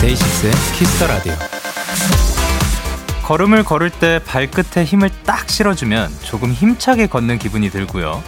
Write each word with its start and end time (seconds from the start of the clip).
데이식스의 0.00 0.52
Kiss 0.76 0.93
the 0.93 1.06
Radio. 1.06 1.53
걸음을 3.24 3.64
걸을 3.64 3.88
때 3.88 4.20
발끝에 4.26 4.84
힘을 4.84 5.08
딱 5.24 5.48
실어주면 5.48 6.10
조금 6.22 6.52
힘차게 6.52 7.06
걷는 7.06 7.38
기분이 7.38 7.70
들고요. 7.70 8.22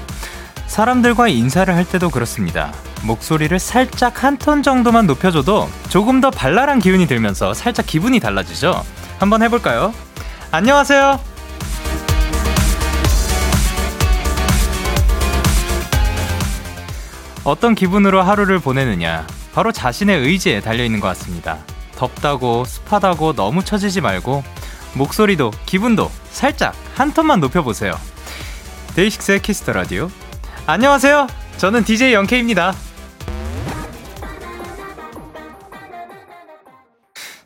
사람들과 0.67 1.29
인사를 1.29 1.73
할 1.75 1.85
때도 1.85 2.09
그렇습니다. 2.11 2.73
목소리를 3.03 3.59
살짝 3.59 4.25
한 4.25 4.39
톤 4.39 4.63
정도만 4.63 5.07
높여줘도 5.07 5.69
조금 5.91 6.21
더 6.23 6.31
발랄한 6.31 6.79
기운이 6.79 7.07
들면서 7.07 7.53
살짝 7.53 7.87
기분이 7.87 8.21
달라지죠? 8.21 8.83
한번 9.19 9.43
해볼까요? 9.43 9.93
안녕하세요. 10.51 11.21
어떤 17.45 17.75
기분으로 17.75 18.23
하루를 18.23 18.59
보내느냐. 18.59 19.27
바로 19.55 19.73
자신의 19.73 20.21
의지에 20.21 20.61
달려있는 20.61 21.01
것 21.01 21.09
같습니다. 21.09 21.59
덥다고, 21.97 22.65
습하다고 22.65 23.35
너무 23.35 23.65
처지지 23.65 24.01
말고, 24.01 24.43
목소리도, 24.97 25.51
기분도 25.67 26.11
살짝 26.31 26.75
한 26.95 27.13
톤만 27.13 27.41
높여보세요. 27.41 27.93
데이식스의 28.97 29.43
Kiss 29.43 29.60
the 29.60 29.73
Radio. 29.73 30.11
안녕하세요. 30.67 31.27
저는 31.59 31.85
DJ 31.85 32.15
영케입니다. 32.15 32.73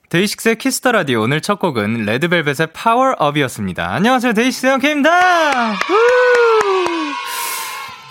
데이식스의 0.08 0.58
Kiss 0.58 0.76
the 0.76 0.90
Radio 0.90 1.22
오늘 1.22 1.40
첫 1.40 1.60
곡은 1.60 2.04
레드벨벳의 2.04 2.72
Power 2.72 3.01
Up이었습니다. 3.01 3.94
안녕하세요. 3.94 4.32
데이식스 4.32 4.66
영케입니다. 4.66 5.72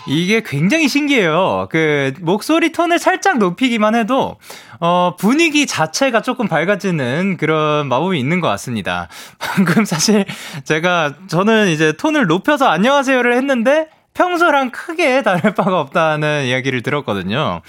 이게 0.07 0.41
굉장히 0.45 0.87
신기해요. 0.87 1.67
그 1.69 2.13
목소리 2.21 2.71
톤을 2.71 2.99
살짝 2.99 3.37
높이기만 3.37 3.95
해도 3.95 4.37
어 4.79 5.15
분위기 5.19 5.67
자체가 5.67 6.21
조금 6.21 6.47
밝아지는 6.47 7.37
그런 7.37 7.87
마법이 7.87 8.17
있는 8.19 8.39
것 8.39 8.47
같습니다. 8.47 9.09
방금 9.39 9.85
사실 9.85 10.25
제가 10.63 11.13
저는 11.27 11.67
이제 11.69 11.91
톤을 11.93 12.27
높여서 12.27 12.67
안녕하세요를 12.67 13.35
했는데 13.35 13.87
평소랑 14.13 14.71
크게 14.71 15.21
다를 15.21 15.53
바가 15.53 15.79
없다는 15.79 16.45
이야기를 16.45 16.81
들었거든요. 16.81 17.61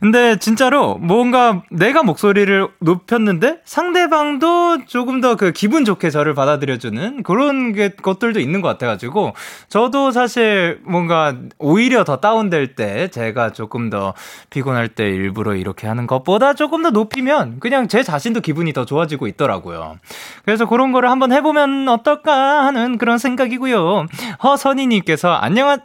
근데 0.00 0.38
진짜로 0.38 0.96
뭔가 0.96 1.62
내가 1.70 2.02
목소리를 2.02 2.68
높였는데 2.80 3.60
상대방도 3.64 4.84
조금 4.86 5.20
더 5.20 5.38
그 5.38 5.52
기분 5.52 5.84
좋게 5.84 6.10
저를 6.10 6.34
받아들여주는 6.34 7.22
그런 7.22 7.72
게, 7.72 7.90
것들도 7.90 8.40
있는 8.40 8.60
것 8.60 8.68
같아가지고 8.68 9.34
저도 9.68 10.10
사실 10.10 10.80
뭔가 10.84 11.36
오히려 11.58 12.04
더 12.04 12.16
다운될 12.16 12.74
때 12.74 13.08
제가 13.08 13.52
조금 13.52 13.88
더 13.88 14.14
피곤할 14.50 14.88
때 14.88 15.08
일부러 15.08 15.54
이렇게 15.54 15.86
하는 15.86 16.06
것보다 16.06 16.54
조금 16.54 16.82
더 16.82 16.90
높이면 16.90 17.60
그냥 17.60 17.88
제 17.88 18.02
자신도 18.02 18.40
기분이 18.40 18.72
더 18.72 18.84
좋아지고 18.84 19.28
있더라고요. 19.28 19.98
그래서 20.44 20.66
그런 20.66 20.92
거를 20.92 21.10
한번 21.10 21.32
해보면 21.32 21.88
어떨까 21.88 22.66
하는 22.66 22.98
그런 22.98 23.18
생각이고요. 23.18 24.06
허선이님께서 24.42 25.32
안녕하, 25.32 25.78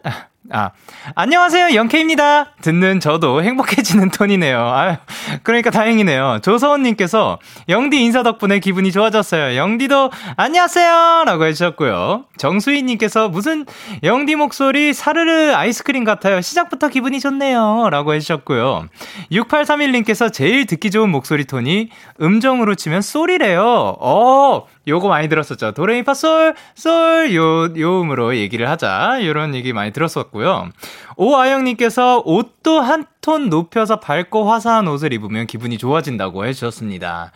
아, 0.51 0.71
안녕하세요. 1.15 1.73
영케입니다. 1.73 2.51
듣는 2.61 2.99
저도 2.99 3.41
행복해지는 3.43 4.09
톤이네요. 4.11 4.59
아유, 4.59 4.95
그러니까 5.41 5.69
다행이네요. 5.69 6.39
조서원님께서 6.43 7.39
영디 7.69 8.03
인사 8.03 8.23
덕분에 8.23 8.59
기분이 8.59 8.91
좋아졌어요. 8.91 9.55
영디도 9.55 10.11
안녕하세요. 10.35 11.23
라고 11.25 11.45
해주셨고요. 11.45 12.25
정수희님께서 12.35 13.29
무슨 13.29 13.65
영디 14.03 14.35
목소리 14.35 14.93
사르르 14.93 15.53
아이스크림 15.53 16.03
같아요. 16.03 16.41
시작부터 16.41 16.89
기분이 16.89 17.21
좋네요. 17.21 17.87
라고 17.89 18.13
해주셨고요. 18.13 18.89
6831님께서 19.31 20.31
제일 20.31 20.65
듣기 20.65 20.91
좋은 20.91 21.09
목소리 21.09 21.45
톤이 21.45 21.89
음정으로 22.21 22.75
치면 22.75 23.01
쏘리래요. 23.01 23.95
어, 23.99 24.67
요거 24.87 25.07
많이 25.07 25.29
들었었죠. 25.29 25.71
도레미파 25.71 26.13
솔, 26.13 26.53
솔, 26.75 27.33
요, 27.33 27.73
요 27.77 28.01
음으로 28.01 28.35
얘기를 28.35 28.67
하자. 28.69 29.19
요런 29.23 29.55
얘기 29.55 29.71
많이 29.71 29.91
들었었고 29.91 30.32
요. 30.41 30.69
오아영님께서 31.17 32.23
옷도 32.25 32.81
한 32.81 33.05
톤 33.23 33.49
높여서 33.49 34.01
밝고 34.01 34.51
화사한 34.51 34.87
옷을 34.89 35.13
입으면 35.13 35.47
기분이 35.47 35.77
좋아진다고 35.77 36.45
해주셨습니다. 36.45 37.31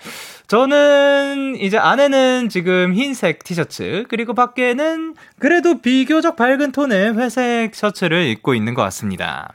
저는 0.47 1.55
이제 1.59 1.77
안에는 1.77 2.49
지금 2.49 2.93
흰색 2.93 3.43
티셔츠, 3.45 4.03
그리고 4.09 4.33
밖에는 4.33 5.15
그래도 5.39 5.81
비교적 5.81 6.35
밝은 6.35 6.73
톤의 6.73 7.17
회색 7.17 7.73
셔츠를 7.73 8.27
입고 8.27 8.53
있는 8.53 8.73
것 8.73 8.81
같습니다. 8.83 9.53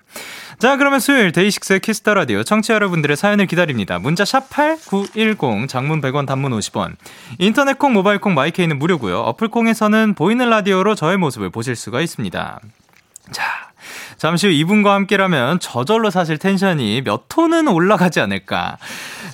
자, 0.59 0.77
그러면 0.79 1.01
수요일 1.01 1.33
데이식스의 1.33 1.81
Kiss 1.81 2.00
the 2.00 2.15
Radio 2.15 2.43
청취자 2.43 2.75
여러분들의 2.75 3.17
사연을 3.17 3.47
기다립니다. 3.47 3.99
문자 3.99 4.25
샵 4.25 4.49
8910 4.49 5.69
장문 5.69 6.01
100원 6.01 6.27
단문 6.27 6.53
50원. 6.53 6.95
인터넷 7.39 7.79
콩 7.79 7.93
모바일 7.93 8.21
콩 8.21 8.35
My 8.35 8.47
K는 8.47 8.79
무료고요. 8.79 9.19
어플 9.21 9.49
콩에서는 9.49 10.15
보이는 10.15 10.49
라디오로 10.49 10.95
저의 10.95 11.19
모습을 11.19 11.51
보실 11.51 11.77
수가 11.77 12.01
있습니다. 12.01 12.61
자, 13.31 13.43
잠시 14.17 14.47
후 14.47 14.53
이분과 14.53 14.95
함께라면 14.95 15.61
저절로 15.61 16.11
사실 16.11 16.39
텐션이 16.39 17.03
몇 17.03 17.29
톤은 17.29 17.69
올라가지 17.69 18.21
않을까. 18.21 18.79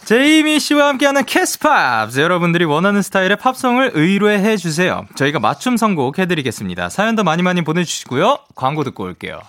제이미 0.05 0.59
씨와 0.61 0.89
함께하는 0.89 1.25
Kiss 1.25 1.71
Pops 1.71 2.17
여러분들이 2.17 2.65
원하는 2.65 3.03
스타일의 3.03 3.37
팝송을 3.37 3.93
의뢰해 3.95 4.57
주세요. 4.57 5.07
저희가 5.15 5.41
맞춤 5.41 5.77
선곡 5.77 6.19
해드리겠습니다. 6.19 6.89
사연도 6.89 7.25
많이 7.25 7.43
많이 7.43 7.63
보내주시고요. 7.63 8.39
광고 8.55 8.85
듣고 8.85 9.05
올게요. 9.05 9.41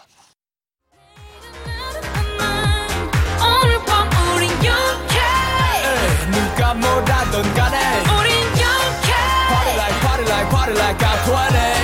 뭐라던 6.80 7.54
간에 7.56 7.78
우린 8.04 8.32
영케 8.46 9.12
Party 9.50 9.76
like 9.76 10.02
party 10.02 10.26
like 10.26 10.50
party 10.50 10.76
like 10.78 10.98
I'm 11.00 11.20
20 11.26 11.79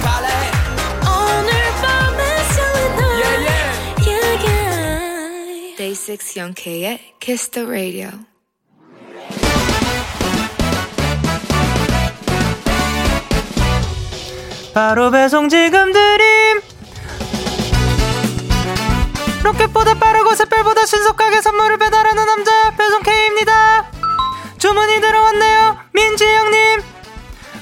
가서 0.00 0.26
생각할래 0.26 0.28
오늘 1.06 1.50
밤에 1.82 2.44
설레는 2.44 3.04
yeah, 3.20 3.36
yeah. 3.46 4.08
yeah, 4.08 4.46
yeah. 4.46 5.76
Day 5.76 5.94
6 5.94 6.36
영케의 6.36 7.14
Kiss 7.20 7.50
the 7.50 7.66
Radio 7.68 8.10
바로 14.72 15.10
배송 15.10 15.48
지금 15.48 15.92
드림 15.92 16.60
로켓보다 19.42 19.94
빠르고 19.94 20.34
샛별보다 20.34 20.86
신속하게 20.86 21.40
선물을 21.40 21.78
배달하는 21.78 22.24
남자 22.26 22.70
배송 22.76 23.02
K입니다. 23.02 23.90
주문이 24.58 25.00
들어왔네요. 25.00 25.78
민지 25.92 26.24
형님. 26.24 26.89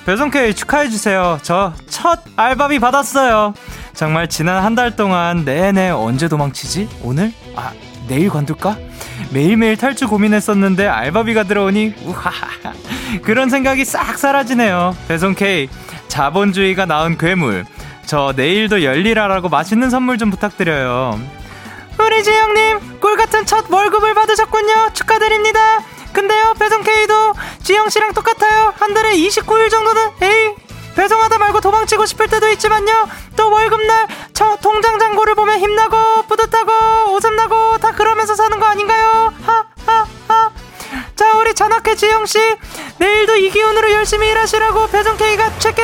배송 0.09 0.31
K 0.31 0.55
축하해 0.55 0.89
주세요. 0.89 1.39
저 1.43 1.75
첫 1.91 2.21
알바비 2.37 2.79
받았어요. 2.79 3.53
정말 3.93 4.27
지난 4.27 4.65
한 4.65 4.75
달 4.75 4.97
동안 4.97 5.45
내내 5.45 5.91
언제 5.91 6.29
도망치지? 6.29 6.89
오늘? 7.03 7.31
아 7.57 7.73
내일 8.07 8.31
관둘까? 8.31 8.79
매일매일 9.33 9.77
탈주 9.77 10.09
고민했었는데 10.09 10.87
알바비가 10.87 11.43
들어오니 11.43 11.95
우하하 12.07 12.47
그런 13.23 13.51
생각이 13.51 13.85
싹 13.85 14.17
사라지네요. 14.17 14.97
배송 15.09 15.35
K 15.35 15.69
자본주의가 16.09 16.87
낳은 16.87 17.19
괴물. 17.19 17.67
저 18.07 18.33
내일도 18.35 18.83
열일하라고 18.83 19.51
맛있는 19.51 19.91
선물 19.91 20.17
좀 20.17 20.31
부탁드려요. 20.31 21.21
우리 21.99 22.23
지영님 22.23 23.01
꿀 23.01 23.17
같은 23.19 23.45
첫 23.45 23.71
월급을 23.71 24.15
받으셨군요 24.15 24.91
축하드립니다 24.95 25.81
근데요 26.13 26.55
배송K도 26.59 27.35
지영 27.63 27.89
씨랑 27.89 28.13
똑같아요. 28.15 28.75
한 28.79 28.95
달에 28.95 29.13
29일 29.13 29.71
정도는 29.71 30.11
에이 30.23 30.55
배송하다 30.95 31.39
말고 31.39 31.61
도망치고 31.61 32.07
싶을 32.07 32.29
때도 32.29 32.49
있지만요. 32.51 33.09
또 33.37 33.51
월급날 33.51 34.09
저 34.35 34.57
통장 34.61 34.99
잔고를 34.99 35.35
보면 35.37 35.61
힘나고 35.61 36.23
뿌듯하고 36.27 37.15
웃음나고 37.15 37.79
다 37.79 37.93
그러면서 37.93 38.35
사는 38.35 38.59
거 38.59 38.67
아닌가요? 38.67 39.33
하하하. 39.45 40.51
자 41.15 41.37
우리 41.37 41.55
잔악해 41.55 41.95
지영 41.95 42.27
씨 42.27 42.39
내일도 42.99 43.37
이 43.37 43.51
기운으로 43.51 43.93
열심히 43.93 44.29
일하시라고 44.29 44.89
배송K가 44.89 45.59
체크 45.59 45.83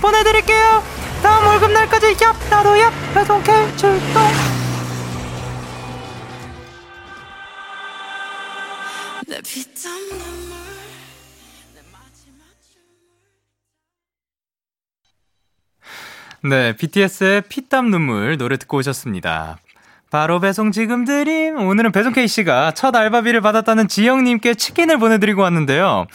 보내드릴게요. 0.00 0.82
다음 1.22 1.46
월급날까지 1.46 2.14
얍 2.14 2.34
나도 2.48 2.74
얍 2.74 2.92
배송K 3.14 3.76
출동 3.76 4.59
네, 16.50 16.72
BTS의 16.72 17.42
피땀 17.42 17.92
눈물 17.92 18.36
노래 18.36 18.56
듣고 18.56 18.78
오셨습니다. 18.78 19.58
바로 20.10 20.40
배송 20.40 20.72
지금 20.72 21.04
드림. 21.04 21.56
오늘은 21.56 21.92
배송 21.92 22.12
K씨가 22.12 22.72
첫 22.72 22.96
알바비를 22.96 23.40
받았다는 23.40 23.86
지영님께 23.86 24.54
치킨을 24.54 24.98
보내드리고 24.98 25.42
왔는데요. 25.42 26.06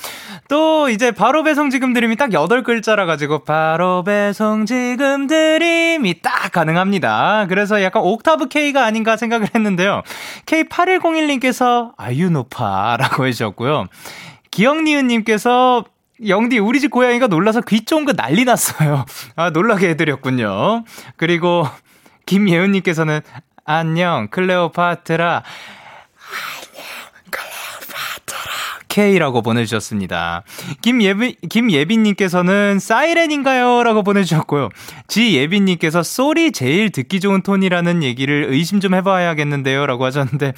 또 0.49 0.89
이제 0.89 1.11
바로 1.11 1.43
배송 1.43 1.69
지금 1.69 1.93
드림이 1.93 2.17
딱 2.17 2.31
8글자라 2.31 3.05
가지고 3.05 3.45
바로 3.45 4.03
배송 4.03 4.65
지금 4.65 5.27
드림이 5.27 6.21
딱 6.21 6.51
가능합니다. 6.51 7.45
그래서 7.47 7.81
약간 7.81 8.03
옥타브 8.03 8.49
K가 8.49 8.83
아닌가 8.83 9.15
생각을 9.15 9.47
했는데요. 9.55 10.01
K8101님께서 10.47 11.93
아유노파라고 11.95 13.25
해주셨고요. 13.25 13.85
기영니은님께서 14.51 15.85
영디, 16.25 16.59
우리 16.59 16.79
집 16.79 16.91
고양이가 16.91 17.27
놀라서 17.27 17.61
귀 17.61 17.83
쫑긋 17.83 18.15
난리 18.15 18.45
났어요. 18.45 19.05
아, 19.35 19.49
놀라게 19.49 19.89
해드렸군요. 19.89 20.85
그리고, 21.17 21.67
김예은님께서는, 22.25 23.21
안녕, 23.65 24.27
클레오파트라. 24.29 25.43
K라고 28.87 29.41
보내주셨습니다. 29.41 30.43
김예빈, 30.81 31.35
김예빈님께서는 31.49 32.79
사이렌인가요? 32.79 33.83
라고 33.83 34.03
보내주셨고요. 34.03 34.69
지예빈님께서 35.09 36.01
소리 36.01 36.53
제일 36.53 36.91
듣기 36.91 37.19
좋은 37.19 37.41
톤이라는 37.41 38.03
얘기를 38.03 38.45
의심 38.47 38.79
좀 38.79 38.93
해봐야겠는데요? 38.93 39.85
라고 39.85 40.05
하셨는데, 40.05 40.53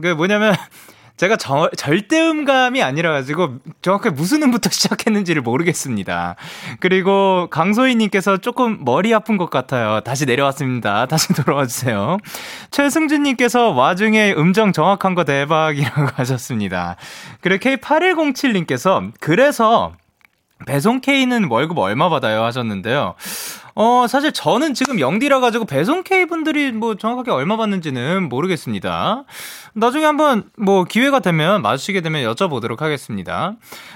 그 0.00 0.06
뭐냐면, 0.06 0.54
제가 1.20 1.36
저, 1.36 1.68
절대음감이 1.76 2.82
아니라 2.82 3.12
가지고 3.12 3.56
정확하게 3.82 4.14
무슨 4.14 4.42
음부터 4.42 4.70
시작했는지를 4.72 5.42
모르겠습니다. 5.42 6.36
그리고 6.80 7.46
강소희님께서 7.50 8.38
조금 8.38 8.82
머리 8.86 9.12
아픈 9.12 9.36
것 9.36 9.50
같아요. 9.50 10.00
다시 10.00 10.24
내려왔습니다. 10.24 11.04
다시 11.12 11.34
돌아와 11.34 11.66
주세요. 11.66 12.16
최승준님께서 12.70 13.68
와중에 13.68 14.32
음정 14.32 14.72
정확한 14.72 15.14
거 15.14 15.24
대박이라고 15.24 16.08
하셨습니다. 16.16 16.96
그리고 17.42 17.68
K8107님께서 17.68 19.12
그래서 19.20 19.92
배송 20.66 21.02
K는 21.02 21.50
월급 21.50 21.76
얼마 21.76 22.08
받아요 22.08 22.44
하셨는데요. 22.44 23.14
어, 23.82 24.06
사실 24.06 24.30
저는 24.30 24.74
지금 24.74 25.00
영디라 25.00 25.40
가지고 25.40 25.64
배송 25.64 26.02
K 26.02 26.26
분들이 26.26 26.70
뭐 26.70 26.96
정확하게 26.96 27.30
얼마 27.30 27.56
받는지는 27.56 28.28
모르겠습니다. 28.28 29.24
나중에 29.72 30.04
한번 30.04 30.50
뭐 30.58 30.84
기회가 30.84 31.20
되면 31.20 31.62
마주치게 31.62 32.02
되면 32.02 32.22
여쭤보도록 32.30 32.80
하겠습니다. 32.80 33.54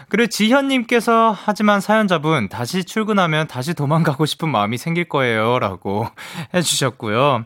그리고 0.08 0.30
지현님께서 0.30 1.36
하지만 1.38 1.82
사연자분 1.82 2.48
다시 2.48 2.84
출근하면 2.84 3.46
다시 3.46 3.74
도망가고 3.74 4.24
싶은 4.24 4.48
마음이 4.48 4.78
생길 4.78 5.06
거예요. 5.06 5.58
라고 5.58 6.08
해주셨고요. 6.54 7.44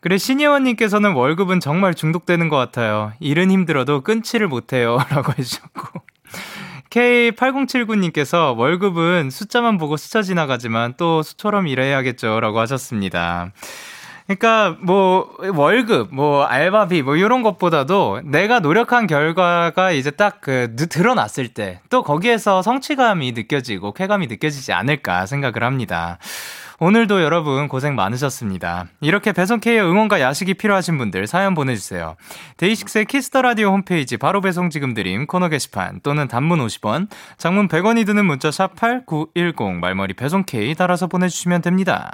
그래, 0.00 0.18
신예원님께서는 0.18 1.12
월급은 1.12 1.60
정말 1.60 1.94
중독되는 1.94 2.48
것 2.48 2.56
같아요. 2.56 3.12
일은 3.20 3.52
힘들어도 3.52 4.00
끊지를 4.00 4.48
못해요. 4.48 4.98
라고 5.10 5.32
해주셨고. 5.38 6.15
K8079님께서 6.96 8.56
월급은 8.56 9.28
숫자만 9.30 9.76
보고 9.76 9.98
스쳐 9.98 10.22
지나가지만 10.22 10.94
또 10.96 11.22
수처럼 11.22 11.66
일해야겠죠. 11.68 12.40
라고 12.40 12.58
하셨습니다. 12.60 13.52
그러니까 14.26 14.76
뭐 14.80 15.30
월급, 15.54 16.08
뭐 16.12 16.42
알바비 16.44 17.02
뭐 17.02 17.14
이런 17.16 17.42
것보다도 17.42 18.22
내가 18.24 18.58
노력한 18.58 19.06
결과가 19.06 19.92
이제 19.92 20.10
딱 20.10 20.40
그 20.40 20.74
드러났을 20.74 21.48
때 21.48 21.80
또 21.90 22.02
거기에서 22.02 22.62
성취감이 22.62 23.32
느껴지고 23.32 23.92
쾌감이 23.92 24.26
느껴지지 24.26 24.72
않을까 24.72 25.26
생각을 25.26 25.62
합니다. 25.62 26.18
오늘도 26.78 27.22
여러분 27.22 27.68
고생 27.68 27.94
많으셨습니다. 27.94 28.86
이렇게 29.00 29.32
배송K의 29.32 29.80
응원과 29.80 30.20
야식이 30.20 30.54
필요하신 30.54 30.98
분들 30.98 31.26
사연 31.26 31.54
보내주세요. 31.54 32.16
데이식스의 32.58 33.06
Kiss 33.06 33.27
the 33.27 33.42
Radio 33.42 33.70
홈페이지 33.70 34.16
바로 34.16 34.40
배송 34.40 34.68
지금 34.68 34.92
드림 34.92 35.26
코너 35.26 35.48
게시판 35.48 36.00
또는 36.02 36.28
단문 36.28 36.58
50원, 36.66 37.08
장문 37.38 37.68
100원이 37.68 38.04
드는 38.04 38.26
문자 38.26 38.50
샵 38.50 38.74
#8910 38.76 39.78
말머리 39.80 40.14
배송K 40.14 40.74
달아서 40.74 41.06
보내주시면 41.06 41.62
됩니다. 41.62 42.10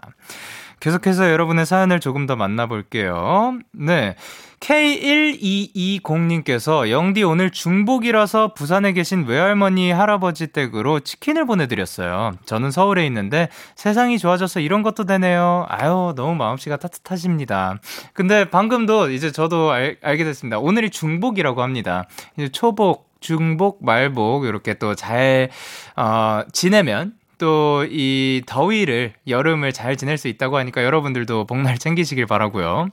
계속해서 0.78 1.30
여러분의 1.30 1.64
사연을 1.64 2.00
조금 2.00 2.26
더 2.26 2.34
만나볼게요. 2.34 3.58
네. 3.72 4.16
K1220님께서 4.62 6.88
영디 6.88 7.24
오늘 7.24 7.50
중복이라서 7.50 8.54
부산에 8.54 8.92
계신 8.92 9.26
외할머니 9.26 9.90
할아버지 9.90 10.46
댁으로 10.46 11.00
치킨을 11.00 11.46
보내드렸어요. 11.46 12.30
저는 12.44 12.70
서울에 12.70 13.04
있는데 13.06 13.48
세상이 13.74 14.18
좋아져서 14.18 14.60
이런 14.60 14.82
것도 14.82 15.02
되네요. 15.04 15.66
아유 15.68 16.12
너무 16.14 16.36
마음씨가 16.36 16.76
따뜻하십니다. 16.76 17.80
근데 18.12 18.48
방금도 18.48 19.10
이제 19.10 19.32
저도 19.32 19.72
알, 19.72 19.96
알게 20.00 20.22
됐습니다. 20.22 20.60
오늘이 20.60 20.90
중복이라고 20.90 21.60
합니다. 21.60 22.06
이제 22.36 22.48
초복, 22.48 23.10
중복, 23.18 23.84
말복 23.84 24.44
이렇게 24.44 24.74
또 24.74 24.94
잘 24.94 25.50
어, 25.96 26.42
지내면 26.52 27.14
또이 27.38 28.42
더위를 28.46 29.14
여름을 29.26 29.72
잘 29.72 29.96
지낼 29.96 30.18
수 30.18 30.28
있다고 30.28 30.56
하니까 30.58 30.84
여러분들도 30.84 31.48
복날 31.48 31.78
챙기시길 31.78 32.26
바라고요. 32.26 32.90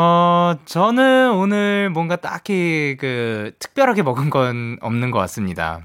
어, 0.00 0.54
저는 0.64 1.32
오늘 1.32 1.90
뭔가 1.90 2.14
딱히 2.14 2.96
그 3.00 3.50
특별하게 3.58 4.04
먹은 4.04 4.30
건 4.30 4.78
없는 4.80 5.10
것 5.10 5.18
같습니다. 5.18 5.80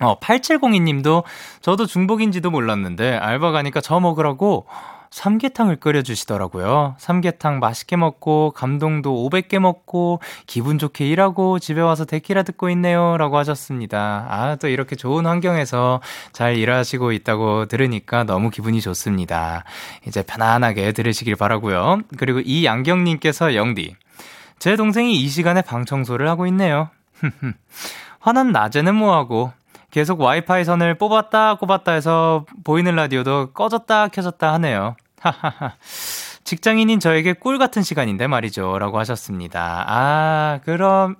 어, 0.00 0.18
8702님도 0.18 1.22
저도 1.60 1.86
중복인지도 1.86 2.50
몰랐는데 2.50 3.16
알바 3.16 3.52
가니까 3.52 3.80
저 3.80 4.00
먹으라고 4.00 4.66
삼계탕을 5.14 5.76
끓여주시더라고요. 5.76 6.96
삼계탕 6.98 7.60
맛있게 7.60 7.94
먹고, 7.94 8.50
감동도 8.50 9.30
500개 9.30 9.60
먹고, 9.60 10.18
기분 10.46 10.76
좋게 10.76 11.06
일하고, 11.06 11.60
집에 11.60 11.80
와서 11.80 12.04
데키라 12.04 12.42
듣고 12.42 12.68
있네요. 12.70 13.16
라고 13.16 13.38
하셨습니다. 13.38 14.26
아, 14.28 14.56
또 14.56 14.66
이렇게 14.66 14.96
좋은 14.96 15.24
환경에서 15.24 16.00
잘 16.32 16.56
일하시고 16.56 17.12
있다고 17.12 17.66
들으니까 17.66 18.24
너무 18.24 18.50
기분이 18.50 18.80
좋습니다. 18.80 19.62
이제 20.04 20.24
편안하게 20.24 20.90
들으시길 20.90 21.36
바라고요 21.36 22.00
그리고 22.18 22.40
이양경님께서 22.40 23.54
영디. 23.54 23.94
제 24.58 24.74
동생이 24.74 25.14
이 25.14 25.28
시간에 25.28 25.62
방 25.62 25.84
청소를 25.84 26.28
하고 26.28 26.48
있네요. 26.48 26.88
화난 28.18 28.50
낮에는 28.50 28.92
뭐하고, 28.96 29.52
계속 29.92 30.20
와이파이 30.20 30.64
선을 30.64 30.98
뽑았다 30.98 31.54
꼽았다 31.54 31.92
해서 31.92 32.44
보이는 32.64 32.96
라디오도 32.96 33.52
꺼졌다 33.52 34.08
켜졌다 34.08 34.52
하네요. 34.54 34.96
직장인인 36.44 37.00
저에게 37.00 37.32
꿀 37.32 37.58
같은 37.58 37.82
시간인데 37.82 38.26
말이죠. 38.26 38.78
라고 38.78 38.98
하셨습니다. 38.98 39.84
아, 39.88 40.60
그럼, 40.64 41.16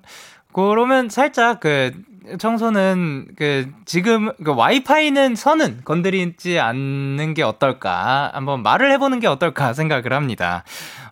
그러면 0.53 1.09
살짝 1.09 1.59
그, 1.59 1.91
청소는 2.39 3.27
그, 3.37 3.71
지금, 3.85 4.31
그 4.43 4.53
와이파이는 4.55 5.35
선은 5.35 5.81
건드리지 5.83 6.59
않는 6.59 7.33
게 7.33 7.43
어떨까. 7.43 8.31
한번 8.33 8.63
말을 8.63 8.91
해보는 8.93 9.19
게 9.19 9.27
어떨까 9.27 9.73
생각을 9.73 10.13
합니다. 10.13 10.63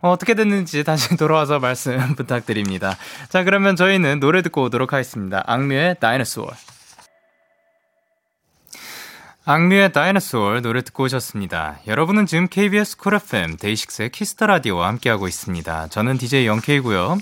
어, 0.01 0.11
어떻게 0.11 0.33
됐는지 0.33 0.83
다시 0.83 1.15
돌아와서 1.17 1.59
말씀 1.59 1.97
부탁드립니다. 2.15 2.95
자, 3.29 3.43
그러면 3.43 3.75
저희는 3.75 4.19
노래 4.19 4.41
듣고 4.41 4.63
오도록 4.63 4.93
하겠습니다. 4.93 5.43
악뮤의 5.45 5.97
다이너소어. 5.99 6.72
악뮤의 9.45 9.91
DINOSAUR 9.91 10.61
노래 10.61 10.81
듣고 10.83 11.03
오셨습니다. 11.03 11.79
여러분은 11.85 12.25
지금 12.27 12.47
KBS 12.47 12.95
Cool 12.95 13.15
FM 13.15 13.57
데이식스의 13.57 14.09
Kiss 14.11 14.32
the 14.32 14.47
Radio와 14.47 14.87
함께하고 14.87 15.27
있습니다. 15.27 15.89
저는 15.89 16.17
DJ 16.17 16.47
영케이고요. 16.47 17.17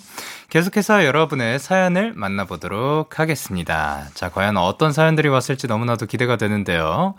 계속해서 0.49 1.03
여러분의 1.03 1.57
사연을 1.57 2.13
만나보도록 2.13 3.17
하겠습니다. 3.19 4.05
자, 4.13 4.29
과연 4.29 4.57
어떤 4.57 4.93
사연들이 4.93 5.29
왔을지 5.29 5.65
너무나도 5.65 6.05
기대가 6.05 6.37
되는데요. 6.37 7.15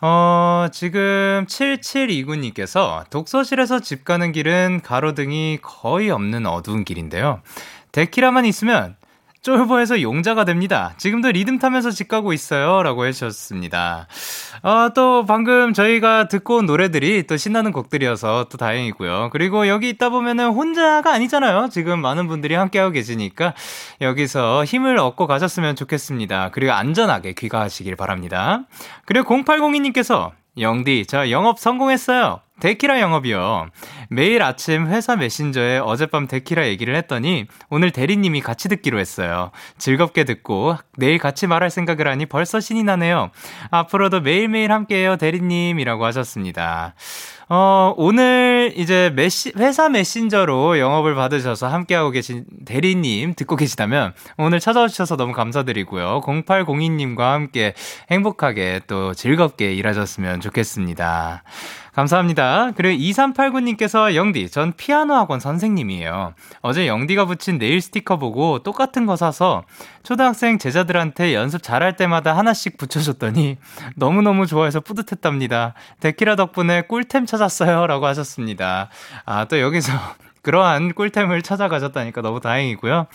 어, 0.00 0.68
지금 0.70 1.44
7729님께서 1.48 3.10
독서실에서 3.10 3.80
집 3.80 4.04
가는 4.04 4.30
길은 4.30 4.82
가로등이 4.84 5.58
거의 5.62 6.10
없는 6.10 6.46
어두운 6.46 6.84
길인데요. 6.84 7.40
데키라만 7.90 8.44
있으면 8.44 8.94
쫄보해서 9.42 10.02
용자가 10.02 10.44
됩니다. 10.44 10.94
지금도 10.98 11.32
리듬 11.32 11.58
타면서 11.58 11.90
집 11.90 12.06
가고 12.06 12.32
있어요. 12.32 12.82
라고 12.84 13.06
해주셨습니다. 13.06 14.06
어, 14.62 14.88
또 14.94 15.26
방금 15.26 15.72
저희가 15.72 16.28
듣고 16.28 16.58
온 16.58 16.66
노래들이 16.66 17.26
또 17.26 17.36
신나는 17.36 17.72
곡들이어서 17.72 18.46
또 18.50 18.56
다행이고요. 18.56 19.30
그리고 19.32 19.66
여기 19.66 19.88
있다 19.88 20.10
보면은 20.10 20.50
혼자가 20.50 21.12
아니잖아요. 21.12 21.70
지금 21.70 22.00
많은 22.00 22.28
분들이 22.28 22.54
함께하고 22.54 22.92
계시니까 22.92 23.54
여기서 24.00 24.64
힘을 24.64 24.96
얻고 24.98 25.26
가셨으면 25.26 25.74
좋겠습니다. 25.74 26.50
그리고 26.52 26.72
안전하게 26.72 27.32
귀가하시길 27.32 27.96
바랍니다. 27.96 28.62
그리고 29.06 29.34
0802님께서 29.34 30.30
영디, 30.58 31.06
저 31.06 31.30
영업 31.30 31.58
성공했어요. 31.58 32.40
데키라 32.60 33.00
영업이요. 33.00 33.70
매일 34.08 34.42
아침 34.42 34.86
회사 34.86 35.16
메신저에 35.16 35.78
어젯밤 35.78 36.28
데키라 36.28 36.66
얘기를 36.68 36.94
했더니 36.94 37.46
오늘 37.70 37.90
대리님이 37.90 38.40
같이 38.40 38.68
듣기로 38.68 39.00
했어요. 39.00 39.50
즐겁게 39.78 40.22
듣고 40.24 40.76
내일 40.96 41.18
같이 41.18 41.48
말할 41.48 41.70
생각을 41.70 42.06
하니 42.06 42.26
벌써 42.26 42.60
신이 42.60 42.84
나네요. 42.84 43.30
앞으로도 43.70 44.20
매일매일 44.20 44.70
함께해요, 44.70 45.16
대리님이라고 45.16 46.04
하셨습니다. 46.04 46.94
어, 47.54 47.92
오늘 47.98 48.72
이제 48.76 49.12
메시, 49.14 49.52
회사 49.58 49.90
메신저로 49.90 50.78
영업을 50.78 51.14
받으셔서 51.14 51.68
함께하고 51.68 52.10
계신 52.10 52.46
대리님 52.64 53.34
듣고 53.34 53.56
계시다면 53.56 54.14
오늘 54.38 54.58
찾아와 54.58 54.88
주셔서 54.88 55.18
너무 55.18 55.34
감사드리고요. 55.34 56.22
0802님과 56.24 57.18
함께 57.18 57.74
행복하게 58.10 58.80
또 58.86 59.12
즐겁게 59.12 59.74
일하셨으면 59.74 60.40
좋겠습니다. 60.40 61.42
감사합니다. 61.92 62.72
그리고 62.74 62.98
2389님께서 63.02 64.14
영디, 64.14 64.50
전 64.50 64.72
피아노 64.72 65.14
학원 65.14 65.40
선생님이에요. 65.40 66.34
어제 66.62 66.86
영디가 66.86 67.26
붙인 67.26 67.58
네일 67.58 67.82
스티커 67.82 68.16
보고 68.16 68.60
똑같은 68.60 69.04
거 69.04 69.16
사서 69.16 69.64
초등학생 70.02 70.58
제자들한테 70.58 71.34
연습 71.34 71.62
잘할 71.62 71.96
때마다 71.96 72.36
하나씩 72.36 72.78
붙여줬더니 72.78 73.58
너무너무 73.96 74.46
좋아해서 74.46 74.80
뿌듯했답니다. 74.80 75.74
데키라 76.00 76.36
덕분에 76.36 76.82
꿀템 76.82 77.26
찾았어요. 77.26 77.86
라고 77.86 78.06
하셨습니다. 78.06 78.88
아, 79.26 79.44
또 79.44 79.60
여기서 79.60 79.92
그러한 80.42 80.94
꿀템을 80.94 81.42
찾아가셨다니까 81.42 82.20
너무 82.20 82.40
다행이고요. 82.40 83.06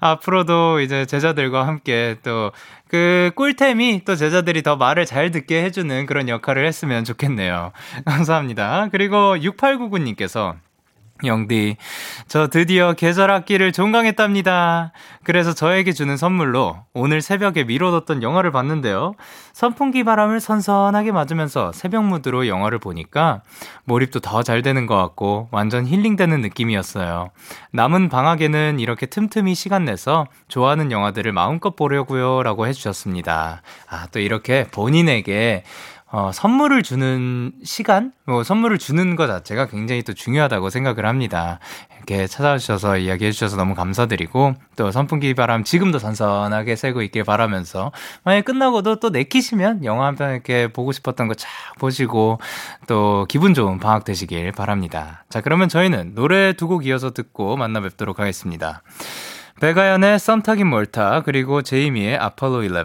앞으로도 0.00 0.80
이제 0.80 1.06
제자들과 1.06 1.66
함께 1.66 2.16
또 2.22 2.52
그 2.94 3.32
꿀템이 3.34 4.02
또 4.04 4.14
제자들이 4.14 4.62
더 4.62 4.76
말을 4.76 5.04
잘 5.04 5.32
듣게 5.32 5.64
해주는 5.64 6.06
그런 6.06 6.28
역할을 6.28 6.64
했으면 6.64 7.02
좋겠네요. 7.02 7.72
감사합니다. 8.06 8.86
그리고 8.92 9.34
6899님께서 9.34 10.54
영디, 11.22 11.76
저 12.26 12.48
드디어 12.48 12.92
계절 12.94 13.30
학기를 13.30 13.70
종강했답니다. 13.70 14.92
그래서 15.22 15.54
저에게 15.54 15.92
주는 15.92 16.16
선물로 16.16 16.78
오늘 16.92 17.22
새벽에 17.22 17.62
미뤄뒀던 17.64 18.22
영화를 18.22 18.50
봤는데요. 18.50 19.14
선풍기 19.52 20.02
바람을 20.02 20.40
선선하게 20.40 21.12
맞으면서 21.12 21.70
새벽 21.72 22.04
무드로 22.04 22.48
영화를 22.48 22.78
보니까 22.78 23.42
몰입도 23.84 24.20
더 24.20 24.42
잘 24.42 24.60
되는 24.60 24.86
것 24.86 24.96
같고 24.96 25.48
완전 25.52 25.86
힐링되는 25.86 26.40
느낌이었어요. 26.42 27.30
남은 27.70 28.10
방학에는 28.10 28.78
이렇게 28.80 29.06
틈틈이 29.06 29.54
시간 29.54 29.84
내서 29.86 30.26
좋아하는 30.48 30.92
영화들을 30.92 31.32
마음껏 31.32 31.74
보려고요. 31.76 32.42
라고 32.42 32.66
해주셨습니다. 32.66 33.62
아, 33.88 34.06
또 34.12 34.18
이렇게 34.18 34.66
본인에게 34.70 35.62
어, 36.16 36.30
선물을 36.32 36.84
주는 36.84 37.50
시간? 37.64 38.12
뭐, 38.24 38.44
선물을 38.44 38.78
주는 38.78 39.16
것 39.16 39.26
자체가 39.26 39.66
굉장히 39.66 40.02
또 40.04 40.12
중요하다고 40.14 40.70
생각을 40.70 41.06
합니다. 41.06 41.58
이렇게 41.96 42.28
찾아주셔서 42.28 42.98
이야기해 42.98 43.32
주셔서 43.32 43.56
너무 43.56 43.74
감사드리고, 43.74 44.54
또 44.76 44.92
선풍기 44.92 45.34
바람 45.34 45.64
지금도 45.64 45.98
선선하게 45.98 46.76
쐬고 46.76 47.02
있길 47.02 47.24
바라면서, 47.24 47.90
만약에 48.22 48.42
끝나고도 48.44 49.00
또 49.00 49.10
내키시면 49.10 49.84
영화 49.84 50.06
한 50.06 50.14
편 50.14 50.30
이렇게 50.34 50.68
보고 50.68 50.92
싶었던 50.92 51.26
거 51.26 51.34
쫙 51.34 51.48
보시고, 51.80 52.38
또 52.86 53.26
기분 53.28 53.52
좋은 53.52 53.80
방학 53.80 54.04
되시길 54.04 54.52
바랍니다. 54.52 55.24
자, 55.30 55.40
그러면 55.40 55.68
저희는 55.68 56.14
노래 56.14 56.52
두 56.52 56.68
곡 56.68 56.86
이어서 56.86 57.10
듣고 57.12 57.56
만나 57.56 57.80
뵙도록 57.80 58.20
하겠습니다. 58.20 58.82
배가연의 59.60 60.20
썸타긴 60.20 60.68
몰타, 60.68 61.22
그리고 61.24 61.62
제이미의 61.62 62.16
아폴로 62.18 62.62
11. 62.62 62.84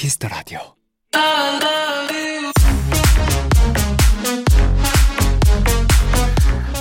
The 0.00 0.28
Radio 0.32 0.60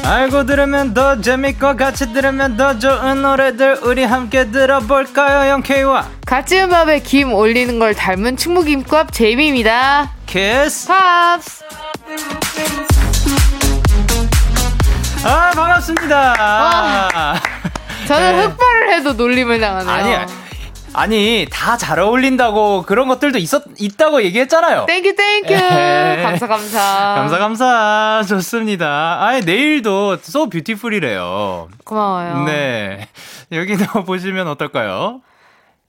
알고 0.05 0.45
들으면 0.45 0.93
더 0.93 1.19
재밌고 1.19 1.75
같이 1.75 2.13
들으면 2.13 2.55
더 2.55 2.79
좋은 2.79 3.21
노래들 3.21 3.79
우리 3.83 4.03
함께 4.05 4.49
들어볼까요 4.49 5.51
영케이와? 5.51 6.07
같이 6.25 6.61
흰밥에 6.61 6.99
김 7.01 7.33
올리는 7.33 7.77
걸 7.77 7.93
닮은 7.93 8.37
충무김밥 8.37 9.11
제이미입니다. 9.11 10.11
Kiss 10.25 10.87
Pops 10.87 11.63
아 15.25 15.51
반갑습니다. 15.53 16.17
와, 16.39 17.35
저는 18.07 18.35
네. 18.37 18.43
흑발을 18.45 18.93
해도 18.93 19.13
놀림을 19.13 19.59
당하네요. 19.59 19.91
아니야 19.93 20.48
아니 20.99 21.47
다 21.49 21.77
잘 21.77 21.99
어울린다고 21.99 22.83
그런 22.83 23.07
것들도 23.07 23.37
있었 23.37 23.63
있다고 23.79 24.21
얘기했잖아요. 24.23 24.85
Thank 24.87 25.15
you 25.15 25.25
thank 25.25 25.43
you 25.43 25.53
감사 25.55 26.47
감사 26.47 26.79
감사 27.15 27.37
감사 27.37 28.23
좋습니다. 28.27 29.17
아예 29.21 29.39
내일도 29.39 30.17
so 30.21 30.49
뷰티풀이래요. 30.49 31.69
고마워요. 31.85 32.43
네 32.45 33.07
여기도 33.51 33.85
보시면 34.03 34.47
어떨까요? 34.47 35.21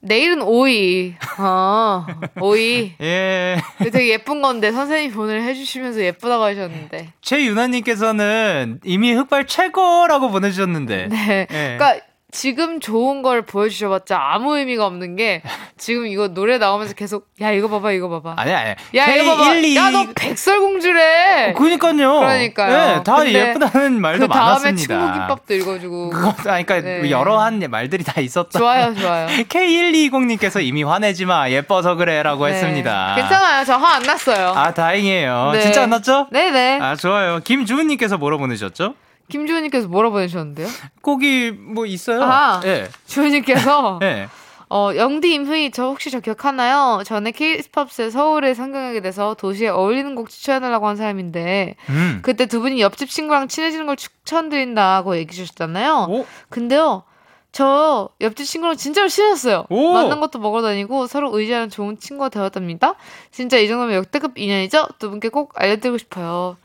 네일은 0.03 0.41
오이. 0.41 1.13
어, 1.37 2.07
오이. 2.39 2.93
예. 3.01 3.61
되게 3.91 4.13
예쁜 4.13 4.41
건데 4.41 4.71
선생님 4.71 5.15
오늘 5.19 5.43
해주시면서 5.43 6.01
예쁘다고 6.01 6.43
하셨는데. 6.43 7.13
최윤아님께서는 7.21 8.79
이미 8.83 9.13
흑발 9.13 9.45
최고라고 9.45 10.29
보내주셨는데. 10.31 11.07
네. 11.09 11.47
예. 11.51 11.77
그러니까 11.77 12.03
지금 12.31 12.79
좋은 12.79 13.21
걸 13.21 13.41
보여주셔봤자 13.43 14.17
아무 14.19 14.57
의미가 14.57 14.85
없는 14.85 15.15
게 15.17 15.41
지금 15.77 16.07
이거 16.07 16.29
노래 16.29 16.57
나오면서 16.57 16.93
계속 16.93 17.27
야 17.41 17.51
이거 17.51 17.67
봐봐 17.69 17.91
이거 17.91 18.09
봐봐. 18.09 18.35
아니 18.37 18.53
아니 18.53 18.73
야. 18.95 19.05
K 19.05 19.21
이거 19.23 19.35
봐봐. 19.35 19.75
야너 19.75 20.07
백설공주래. 20.15 21.51
어, 21.51 21.53
그니까요. 21.53 22.19
그러니까요. 22.19 22.95
네, 22.97 23.03
다 23.03 23.27
예쁘다는 23.27 23.99
말도 23.99 24.27
그 24.27 24.33
많았습니다. 24.33 24.87
다음에 24.95 25.11
친구김밥도 25.11 25.53
읽어주고. 25.55 26.09
그거 26.11 26.35
그러니까 26.37 26.81
네. 26.81 27.09
여러한 27.09 27.63
말들이 27.69 28.03
다 28.03 28.21
있었다 28.21 28.57
좋아요 28.57 28.93
좋아요. 28.95 29.27
K1220님께서 29.49 30.63
이미 30.63 30.83
화내지 30.83 31.25
마 31.25 31.49
예뻐서 31.49 31.95
그래라고 31.95 32.45
네. 32.47 32.53
했습니다. 32.53 33.15
괜찮아요. 33.15 33.65
저 33.65 33.77
화 33.77 33.91
안 33.95 34.03
났어요. 34.03 34.53
아 34.55 34.73
다행이에요. 34.73 35.49
네. 35.53 35.61
진짜 35.61 35.83
안 35.83 35.89
났죠? 35.89 36.27
네네. 36.31 36.79
아 36.81 36.95
좋아요. 36.95 37.39
김주은님께서 37.43 38.17
뭐라 38.17 38.37
보내셨죠 38.37 38.93
김주현님께서 39.31 39.87
뭐라 39.87 40.09
보내셨는데요? 40.09 40.67
꼭이 41.01 41.51
뭐 41.51 41.85
있어요? 41.85 42.21
아, 42.23 42.59
네. 42.59 42.87
주현님께서 43.07 43.97
네. 44.01 44.27
어, 44.69 44.91
영디 44.95 45.33
임휘 45.33 45.71
저 45.71 45.87
혹시 45.87 46.11
저 46.11 46.19
기억하나요? 46.19 47.03
전에 47.05 47.31
케이스팝스에 47.31 48.09
서울에 48.09 48.53
상경하게 48.53 49.01
돼서 49.01 49.33
도시에 49.33 49.67
어울리는 49.67 50.15
곡 50.15 50.29
추천해달라고 50.29 50.87
한 50.87 50.95
사람인데 50.95 51.75
음. 51.89 52.19
그때 52.21 52.45
두 52.45 52.61
분이 52.61 52.79
옆집 52.79 53.09
친구랑 53.09 53.47
친해지는 53.47 53.85
걸 53.85 53.97
추천드린다고 53.97 55.17
얘기해 55.17 55.43
주셨잖아요. 55.43 56.07
오? 56.09 56.25
근데요. 56.49 57.03
저 57.51 58.07
옆집 58.21 58.45
친구랑 58.45 58.77
진짜로 58.77 59.09
친해졌어요. 59.09 59.65
오! 59.69 59.91
만난 59.91 60.21
것도 60.21 60.39
먹으러 60.39 60.61
다니고 60.61 61.07
서로 61.07 61.37
의지하는 61.37 61.69
좋은 61.69 61.99
친구가 61.99 62.29
되었답니다. 62.29 62.95
진짜 63.31 63.57
이 63.57 63.67
정도면 63.67 63.95
역대급 63.95 64.37
인연이죠? 64.37 64.87
두 64.99 65.09
분께 65.09 65.27
꼭 65.27 65.51
알려드리고 65.55 65.97
싶어요. 65.97 66.55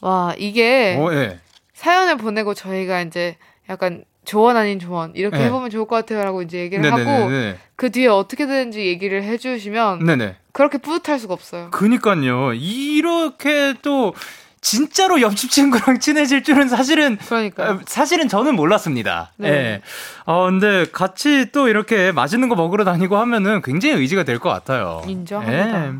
와 0.00 0.32
이게 0.38 0.96
오, 0.96 1.12
예. 1.12 1.40
사연을 1.78 2.16
보내고 2.16 2.54
저희가 2.54 3.02
이제 3.02 3.36
약간 3.70 4.02
조언 4.24 4.56
아닌 4.56 4.80
조언 4.80 5.12
이렇게 5.14 5.38
네. 5.38 5.44
해보면 5.44 5.70
좋을 5.70 5.86
것 5.86 5.94
같아요라고 5.94 6.42
이제 6.42 6.58
얘기를 6.58 6.82
네네네네. 6.82 7.52
하고 7.52 7.56
그 7.76 7.90
뒤에 7.92 8.08
어떻게 8.08 8.46
되는지 8.48 8.84
얘기를 8.84 9.22
해주시면 9.22 10.04
네네. 10.04 10.36
그렇게 10.50 10.78
뿌듯할 10.78 11.20
수가 11.20 11.34
없어요. 11.34 11.70
그니까요. 11.70 12.52
이렇게 12.54 13.74
또 13.82 14.12
진짜로 14.60 15.20
옆집 15.20 15.50
친구랑 15.50 15.98
친해질 16.00 16.42
줄은 16.42 16.68
사실은 16.68 17.18
그러니까 17.26 17.70
어, 17.70 17.80
사실은 17.86 18.28
저는 18.28 18.54
몰랐습니다. 18.56 19.32
네. 19.36 19.50
네. 19.50 19.82
어 20.26 20.44
근데 20.46 20.86
같이 20.92 21.46
또 21.52 21.68
이렇게 21.68 22.12
맛있는 22.12 22.48
거 22.48 22.54
먹으러 22.54 22.84
다니고 22.84 23.16
하면은 23.16 23.62
굉장히 23.62 23.94
의지가 23.96 24.24
될 24.24 24.38
것 24.38 24.48
같아요. 24.50 25.02
인정합니다. 25.06 25.80
네. 25.90 25.92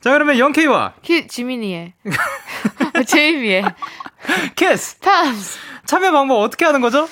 자 0.00 0.12
그러면 0.12 0.38
영케이와 0.38 0.94
키 1.02 1.26
지민이의 1.26 1.92
제이미의 3.06 3.64
Kiss 4.56 4.96
Pops 4.96 5.58
참여 5.86 6.12
방법 6.12 6.36
어떻게 6.40 6.64
하는 6.64 6.80
거죠? 6.80 7.08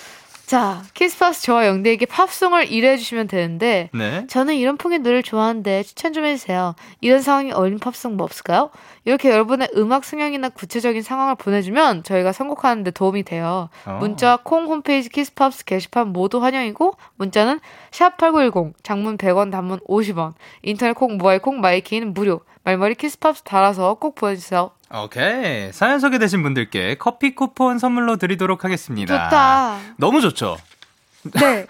자, 0.47 0.83
Kiss 0.95 1.19
Pops 1.19 1.43
저와 1.43 1.67
영디에게 1.67 2.07
팝송을 2.07 2.73
의뢰해주시면 2.73 3.29
되는데, 3.29 3.91
네. 3.93 4.25
저는 4.31 4.55
이런 4.55 4.79
풍의 4.79 5.01
노래를 5.01 5.23
좋아하는데 5.23 5.83
추천 5.83 6.15
좀 6.15 6.25
해주세요. 6.25 6.75
이런 7.03 7.21
상황이 7.21 7.53
어울리는 7.53 7.79
팝송 7.79 8.17
뭐 8.17 8.25
없을까요? 8.25 8.71
이렇게 9.09 9.31
여러분의 9.31 9.71
음악 9.75 10.05
성향이나 10.05 10.51
구체적인 10.51 11.01
상황을 11.01 11.35
보내주면 11.37 12.03
저희가 12.03 12.33
선곡하는데 12.33 12.91
도움이 12.91 13.23
돼요. 13.23 13.71
어. 13.87 13.97
문자, 14.01 14.39
콩 14.43 14.67
홈페이지 14.67 15.09
Kiss 15.09 15.37
Pops 15.37 15.65
게시판 15.65 16.09
모두 16.09 16.45
환영이고, 16.45 16.93
문자는 17.17 17.59
샵8910, 17.91 18.75
장문 18.83 19.17
100원, 19.17 19.51
단문 19.51 19.81
50원, 19.89 20.35
인터넷 20.61 20.93
콩, 20.93 21.17
모바일 21.17 21.39
콩, 21.39 21.63
My 21.63 21.77
K는 21.77 22.13
무료. 22.13 22.43
말머리 22.65 22.97
Kiss 22.97 23.21
Pops 23.21 23.45
달아서 23.45 23.95
꼭 23.95 24.15
보내주세요. 24.15 24.73
오케이. 24.95 25.73
사연 25.73 26.01
소개되신 26.01 26.43
분들께 26.43 26.97
커피 26.99 27.35
쿠폰 27.35 27.79
선물로 27.79 28.19
드리도록 28.19 28.65
하겠습니다. 28.65 29.25
좋다. 29.25 29.79
너무 29.97 30.21
좋죠? 30.21 30.59
네. 31.41 31.65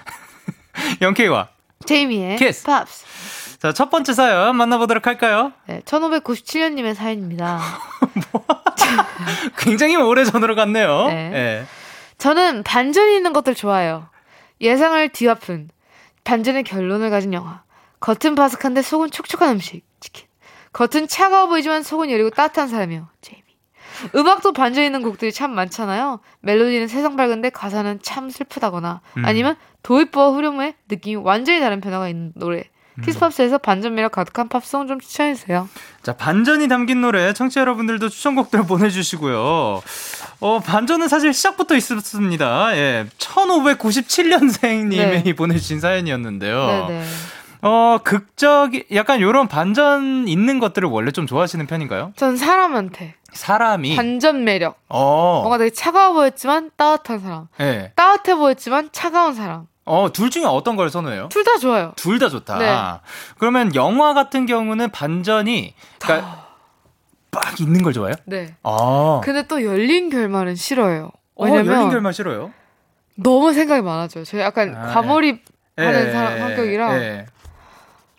영케이와 1.01 1.51
제이미의 1.87 2.37
Kiss. 2.37 2.65
Pops. 2.65 3.38
자, 3.59 3.73
첫 3.73 3.91
번째 3.91 4.13
사연 4.13 4.57
만나보도록 4.57 5.07
할까요? 5.07 5.53
네, 5.67 5.81
1597년님의 5.85 6.95
사연입니다. 6.95 7.61
뭐? 8.33 8.45
굉장히 9.59 9.97
오래 9.97 10.25
전으로 10.25 10.55
갔네요. 10.55 11.07
네. 11.09 11.29
네. 11.31 11.65
저는 12.19 12.63
반전이 12.63 13.17
있는 13.17 13.33
것들 13.33 13.55
좋아해요. 13.55 14.09
예상을 14.61 15.09
뒤엎은 15.09 15.71
반전의 16.23 16.63
결론을 16.65 17.11
가진 17.11 17.33
영화. 17.33 17.63
겉은 18.01 18.37
바삭한데 18.37 18.83
속은 18.83 19.11
촉촉한 19.11 19.51
음식. 19.51 19.83
치킨. 19.99 20.27
겉은 20.73 21.09
차가워 21.09 21.49
보이지만 21.49 21.83
속은 21.83 22.11
여리고 22.11 22.31
따뜻한 22.31 22.69
사람이요. 22.69 23.09
제이미. 23.21 23.43
음악도 24.15 24.53
반전 24.53 24.85
있는 24.85 25.03
곡들이 25.03 25.33
참 25.33 25.53
많잖아요. 25.53 26.21
멜로디는 26.41 26.87
세상 26.87 27.17
밝은데 27.17 27.51
가사는 27.51 27.99
참 28.03 28.31
슬프다거나 28.31 29.01
음. 29.17 29.25
아니면 29.25 29.57
도입부와 29.83 30.31
후렴의 30.31 30.75
느낌이 30.89 31.17
완전히 31.17 31.59
다른 31.59 31.81
변화가 31.81 32.09
있는 32.09 32.33
노래. 32.37 32.69
음. 32.99 33.03
키스팝스에서 33.05 33.59
반전 33.59 33.95
매력 33.95 34.13
가득한 34.13 34.49
팝송 34.49 34.89
좀 34.89 35.01
추천해주세요. 35.01 35.69
자, 36.03 36.17
반전이 36.17 36.69
담긴 36.69 37.01
노래 37.01 37.33
청취자 37.33 37.61
여러분들도 37.61 38.09
추천곡들 38.09 38.67
보내주시고요. 38.67 39.83
어, 40.41 40.61
반전은 40.61 41.09
사실 41.09 41.33
시작부터 41.33 41.77
있었습니다. 41.77 42.77
예. 42.77 43.07
1597년생님이 43.19 45.25
네. 45.25 45.33
보내주신 45.35 45.81
사연이었는데요. 45.81 46.87
네네. 46.89 47.05
어, 47.63 47.99
극적, 48.05 48.71
약간 48.95 49.21
요런 49.21 49.49
반전 49.49 50.29
있는 50.29 50.61
것들을 50.61 50.89
원래 50.89 51.11
좀 51.11 51.27
좋아하시는 51.27 51.67
편인가요? 51.67 52.13
전 52.17 52.37
사람한테. 52.37 53.15
사람이. 53.33 53.97
반전 53.97 54.45
매력. 54.45 54.79
어. 54.89 55.41
뭔가 55.43 55.59
되게 55.59 55.71
차가워 55.71 56.15
보였지만 56.15 56.71
따뜻한 56.77 57.19
사람. 57.21 57.49
네. 57.59 57.93
따뜻해 57.97 58.37
보였지만 58.37 58.91
차가운 58.93 59.35
사람. 59.35 59.67
어, 59.89 60.13
둘 60.13 60.31
중에 60.31 60.45
어떤 60.45 60.77
걸 60.77 60.91
선호해요? 60.91 61.29
둘 61.31 61.45
다 61.45 61.57
좋아요. 61.59 61.93
둘 61.97 62.19
다 62.19 62.29
좋다. 62.29 62.59
네. 62.59 62.77
그러면 63.39 63.75
영화 63.75 64.15
같은 64.15 64.47
경우는 64.47 64.91
반전이, 64.91 65.75
그러니까 66.01 66.47
빡 67.31 67.61
있는 67.61 67.83
걸 67.83 67.93
좋아해요? 67.93 68.15
네. 68.27 68.55
아. 68.63 69.21
근데 69.25 69.47
또 69.47 69.65
열린 69.65 70.11
결말은 70.11 70.55
싫어요. 70.57 71.11
어, 71.35 71.45
왜냐면 71.45 71.69
어, 71.69 71.77
열린 71.77 71.91
결말 71.91 72.13
싫어요? 72.13 72.53
너무 73.17 73.53
생각이 73.53 73.83
많아져요. 73.83 74.25
저희 74.25 74.41
약간 74.43 74.75
아, 74.77 74.93
과몰입 74.93 75.45
하는 75.77 76.07
예, 76.09 76.13
사람 76.13 76.39
성격이라. 76.39 76.95
예. 77.03 77.27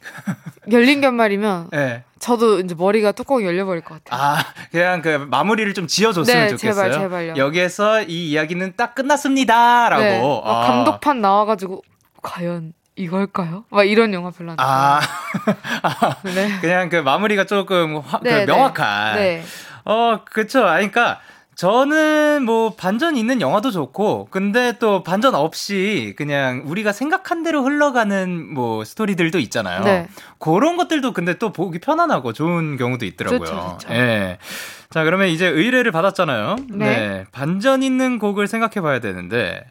열린 0.72 1.02
결말이면 1.02 1.70
네. 1.72 2.04
저도 2.20 2.60
이제 2.60 2.76
머리가 2.78 3.12
뚜껑이 3.14 3.46
열려버릴 3.46 3.84
것 3.84 4.04
같아요. 4.04 4.22
아, 4.22 4.46
그냥 4.72 5.02
그 5.02 5.10
마무리를 5.30 5.74
좀 5.74 5.88
지어줬으면 5.88 6.42
네, 6.42 6.50
좋겠어요. 6.50 6.92
제발, 6.92 7.02
제발요. 7.02 7.36
여기에서 7.38 8.02
이 8.04 8.30
이야기는 8.32 8.74
딱 8.76 8.94
끝났습니다라고. 8.96 10.02
네. 10.04 10.42
아. 10.44 10.68
감독판 10.68 11.22
나와가지고 11.22 11.82
과연 12.22 12.74
이걸까요? 12.96 13.64
막 13.70 13.84
이런 13.86 14.14
영화 14.14 14.30
별로 14.30 14.52
안 14.52 14.58
아, 14.60 15.00
네. 16.24 16.50
그냥 16.60 16.90
그 16.90 16.98
마무리가 16.98 17.46
조금 17.46 17.98
화, 17.98 18.20
그 18.20 18.28
네, 18.28 18.46
그 18.46 18.52
명확한. 18.52 19.16
네. 19.16 19.44
어, 19.86 20.20
그쵸. 20.26 20.68
아니, 20.68 20.92
그러니까 20.92 21.22
저는 21.60 22.46
뭐 22.46 22.74
반전 22.74 23.18
있는 23.18 23.42
영화도 23.42 23.72
좋고, 23.72 24.30
근데 24.32 24.78
또 24.80 25.04
반전 25.04 25.36
없이 25.36 26.14
그냥 26.16 26.64
우리가 26.66 26.94
생각한 26.94 27.44
대로 27.44 27.66
흘러가는 27.66 28.54
뭐 28.54 28.86
스토리들도 28.86 29.40
있잖아요. 29.40 29.84
네. 29.84 30.08
그런 30.38 30.78
것들도 30.78 31.12
근데 31.12 31.38
또 31.38 31.52
보기 31.52 31.80
편안하고 31.80 32.32
좋은 32.32 32.78
경우도 32.78 33.06
있더라고요. 33.06 33.40
그렇죠, 33.40 33.78
그렇죠. 33.78 33.94
예. 33.94 34.38
자, 34.90 35.04
그러면 35.04 35.28
이제 35.28 35.48
의뢰를 35.48 35.92
받았잖아요. 35.92 36.56
네. 36.70 36.86
네. 36.86 37.26
반전 37.34 37.84
있는 37.84 38.20
곡을 38.20 38.48
생각해 38.48 38.76
봐야 38.76 39.02
되는데, 39.02 39.62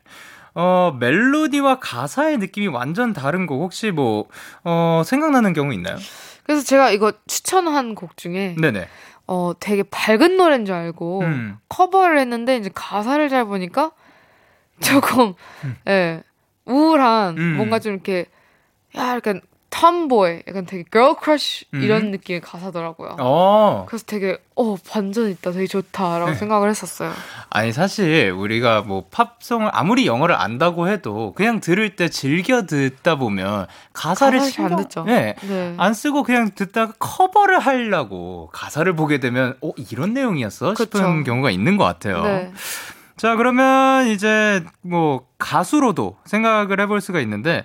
어, 0.55 0.94
멜로디와 1.01 1.79
가사의 1.79 2.37
느낌이 2.37 2.66
완전 2.66 3.14
다른 3.14 3.46
곡 3.46 3.62
혹시 3.62 3.92
뭐, 3.92 4.27
어, 4.62 5.01
생각나는 5.07 5.55
경우 5.55 5.72
있나요? 5.72 5.96
그래서 6.42 6.62
제가 6.62 6.90
이거 6.90 7.12
추천한 7.27 7.94
곡 7.94 8.18
중에. 8.18 8.57
네네. 8.59 8.88
어, 9.29 9.53
되게 9.61 9.83
밝은 9.83 10.38
노래인 10.38 10.64
줄 10.64 10.75
알고 10.75 11.21
음. 11.21 11.59
커버를 11.69 12.19
했는데 12.19 12.57
이제 12.57 12.71
가사를 12.75 13.29
잘 13.29 13.45
보니까 13.45 13.93
조금 14.81 15.35
음. 15.64 15.77
예. 15.87 16.23
우울한 16.64 17.37
음. 17.38 17.57
뭔가 17.57 17.79
좀 17.79 17.93
이렇게 17.95 18.27
야 18.97 19.14
약간 19.14 19.41
tomboy 19.70 20.42
약간 20.48 20.64
되게 20.64 20.85
girl 20.90 21.14
crush 21.22 21.66
음. 21.74 21.83
이런 21.83 22.11
느낌의 22.11 22.40
가사더라고요. 22.40 23.16
어. 23.20 23.85
그래서 23.87 24.04
되게 24.07 24.38
어 24.57 24.76
반전 24.76 25.31
있다, 25.31 25.52
되게 25.52 25.66
좋다라고 25.66 26.31
네. 26.31 26.37
생각을 26.37 26.70
했었어요. 26.70 27.12
아니 27.50 27.72
사실 27.72 28.31
우리가 28.31 28.83
뭐 28.83 29.04
팝송을 29.11 29.70
아무리 29.72 30.07
영어를 30.07 30.35
안다고 30.35 30.88
해도 30.88 31.33
그냥 31.37 31.61
들을 31.61 31.96
때 31.96 32.09
즐겨 32.09 32.64
듣다 32.66 33.16
보면 33.16 33.66
가사를 33.92 34.40
신경, 34.40 34.78
안 34.78 34.83
듣죠. 34.83 35.04
네, 35.04 35.37
네. 35.42 35.74
안 35.76 35.92
쓰고 35.92 36.22
그냥 36.22 36.50
듣다가 36.54 36.94
커버를 36.98 37.59
하려고 37.59 38.48
가사를 38.52 38.90
보게 38.94 39.20
되면 39.20 39.54
어 39.62 39.72
이런 39.90 40.14
내용이었어 40.14 40.74
싶은 40.74 40.87
그쵸. 40.87 41.24
경우가 41.24 41.50
있는 41.50 41.76
것 41.76 41.85
같아요. 41.85 42.22
네. 42.22 42.52
자 43.18 43.37
그러면 43.37 44.09
이제 44.09 44.64
뭐 44.81 45.26
가수로도 45.38 46.16
생각을 46.24 46.81
해볼 46.81 47.00
수가 47.02 47.20
있는데. 47.20 47.64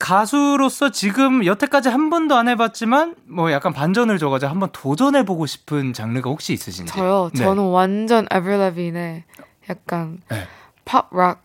가수로서 0.00 0.90
지금 0.90 1.44
여태까지 1.46 1.88
한 1.90 2.10
번도 2.10 2.34
안 2.34 2.48
해봤지만 2.48 3.14
뭐 3.28 3.52
약간 3.52 3.72
반전을 3.72 4.18
줘가지고 4.18 4.50
한 4.50 4.58
번 4.58 4.70
도전해보고 4.72 5.46
싶은 5.46 5.92
장르가 5.92 6.30
혹시 6.30 6.52
있으신지? 6.52 6.92
저요. 6.92 7.30
네. 7.34 7.44
저는 7.44 7.62
완전 7.70 8.26
에버레빈의 8.30 9.24
약간 9.68 10.20
네. 10.30 10.46
팝락 10.84 11.42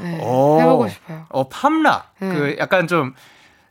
네, 0.00 0.14
해보고 0.16 0.88
싶어요. 0.88 1.26
어 1.28 1.48
팝락 1.48 2.14
네. 2.20 2.28
그 2.28 2.56
약간 2.58 2.88
좀. 2.88 3.14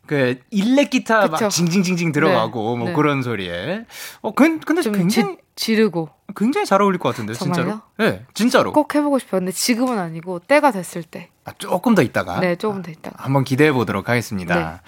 그 0.06 0.40
일렉 0.52 0.90
기타 0.90 1.28
그쵸. 1.28 1.32
막 1.44 1.50
징징징징 1.50 2.14
들어가고 2.14 2.72
네. 2.72 2.78
뭐 2.78 2.88
네. 2.88 2.94
그런 2.94 3.22
소리에 3.22 3.84
어 4.22 4.32
근, 4.34 4.62
근데 4.62 4.82
굉장히 4.84 5.10
지, 5.36 5.38
지르고 5.58 6.10
굉장히 6.38 6.66
잘 6.66 6.82
어울릴 6.82 7.00
것 7.00 7.10
같은데 7.10 7.34
정말요? 7.34 7.56
진짜로 7.66 7.82
네 7.98 8.26
진짜로 8.34 8.72
꼭 8.72 8.96
해보고 8.96 9.20
싶어요 9.20 9.42
근데 9.42 9.52
지금은 9.52 10.00
아니고 10.00 10.40
때가 10.40 10.72
됐을 10.72 11.04
때 11.04 11.30
아, 11.48 11.54
조금 11.58 11.96
더 11.96 12.02
있다가. 12.02 12.42
네, 12.42 12.58
조금 12.58 12.82
더 12.82 12.92
있다가. 12.92 13.24
한번 13.24 13.46
기대해 13.46 13.72
보도록 13.72 14.10
하겠습니다. 14.10 14.56
네. 14.56 14.82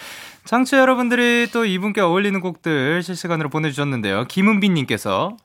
청취 0.44 0.76
여러분들이 0.76 1.48
또 1.54 1.64
이분께 1.64 2.02
어울리는 2.02 2.38
곡들 2.42 3.02
실시간으로 3.02 3.50
보내주셨는데요. 3.50 4.26
김은빈님께서 4.26 5.38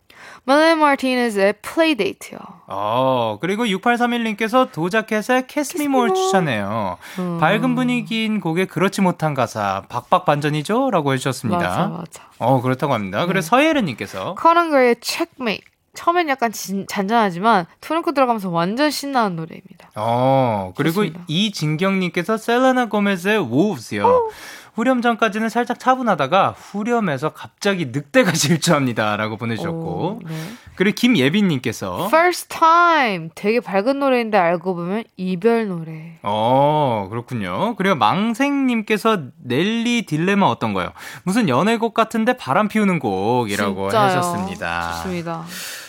멜라니 0.47 0.75
마티네즈의 0.75 1.55
Play 1.63 1.90
Date요. 1.90 2.39
어, 2.67 3.39
그리고 3.41 3.65
6831님께서 3.65 4.71
도자캣의 4.73 5.47
Kiss 5.47 5.74
Me 5.74 5.88
More 5.88 6.15
추천해요. 6.15 6.99
음. 7.19 7.39
밝은 7.41 7.75
분위기인 7.75 8.41
곡에 8.41 8.67
그렇지 8.67 9.01
못한 9.01 9.33
가사, 9.33 9.85
박박 9.89 10.27
반전이죠? 10.27 10.91
라고 10.91 11.15
해주셨습니다. 11.15 11.59
맞아, 11.59 11.87
맞아. 11.89 12.23
어, 12.39 12.61
그렇다고 12.61 12.93
합니다. 12.93 13.21
네. 13.21 13.27
그래 13.27 13.41
서예은님께서 13.41 14.35
커런거의 14.35 14.97
체크메이트. 15.01 15.65
처음엔 15.95 16.29
약간 16.29 16.51
진, 16.53 16.87
잔잔하지만 16.89 17.67
드럼 17.81 18.13
들어가면서 18.15 18.51
완전 18.51 18.91
신나는 18.91 19.37
노래입니다. 19.37 19.91
어, 19.95 20.73
그리고 20.77 21.05
좋습니다. 21.05 21.25
이진경님께서 21.29 22.37
셀레나 22.37 22.87
고메즈의 22.87 23.39
Wolves요. 23.39 24.29
후렴 24.75 25.03
전까지는 25.03 25.49
살짝 25.49 25.79
차분하다가 25.79 26.55
후렴에서 26.57 27.31
갑자기 27.31 27.87
늑대가 27.87 28.33
질주합니다라고 28.35 29.37
보내주셨고 29.37 29.79
오, 29.79 30.21
네. 30.29 30.35
그리고 30.75 30.95
김예빈님께서 30.97 32.07
First 32.07 32.49
Time 32.49 33.31
되게 33.35 33.61
밝은 33.61 34.01
노래인데 34.01 34.37
알고 34.37 34.75
보면 34.75 35.05
이별 35.17 35.69
노래. 35.69 36.19
어 36.23 37.07
그렇군요. 37.11 37.77
그리고 37.77 37.95
망생님께서 37.95 39.23
넬리 39.45 40.07
딜레마 40.07 40.47
어떤 40.47 40.73
거요? 40.73 40.91
무슨 41.23 41.49
연애곡 41.49 41.95
같은데 41.95 42.37
바람 42.37 42.69
피우는 42.69 42.99
곡이라고 42.99 43.91
진짜요. 43.91 44.03
하셨습니다. 44.07 44.93
좋습니다. 44.95 45.45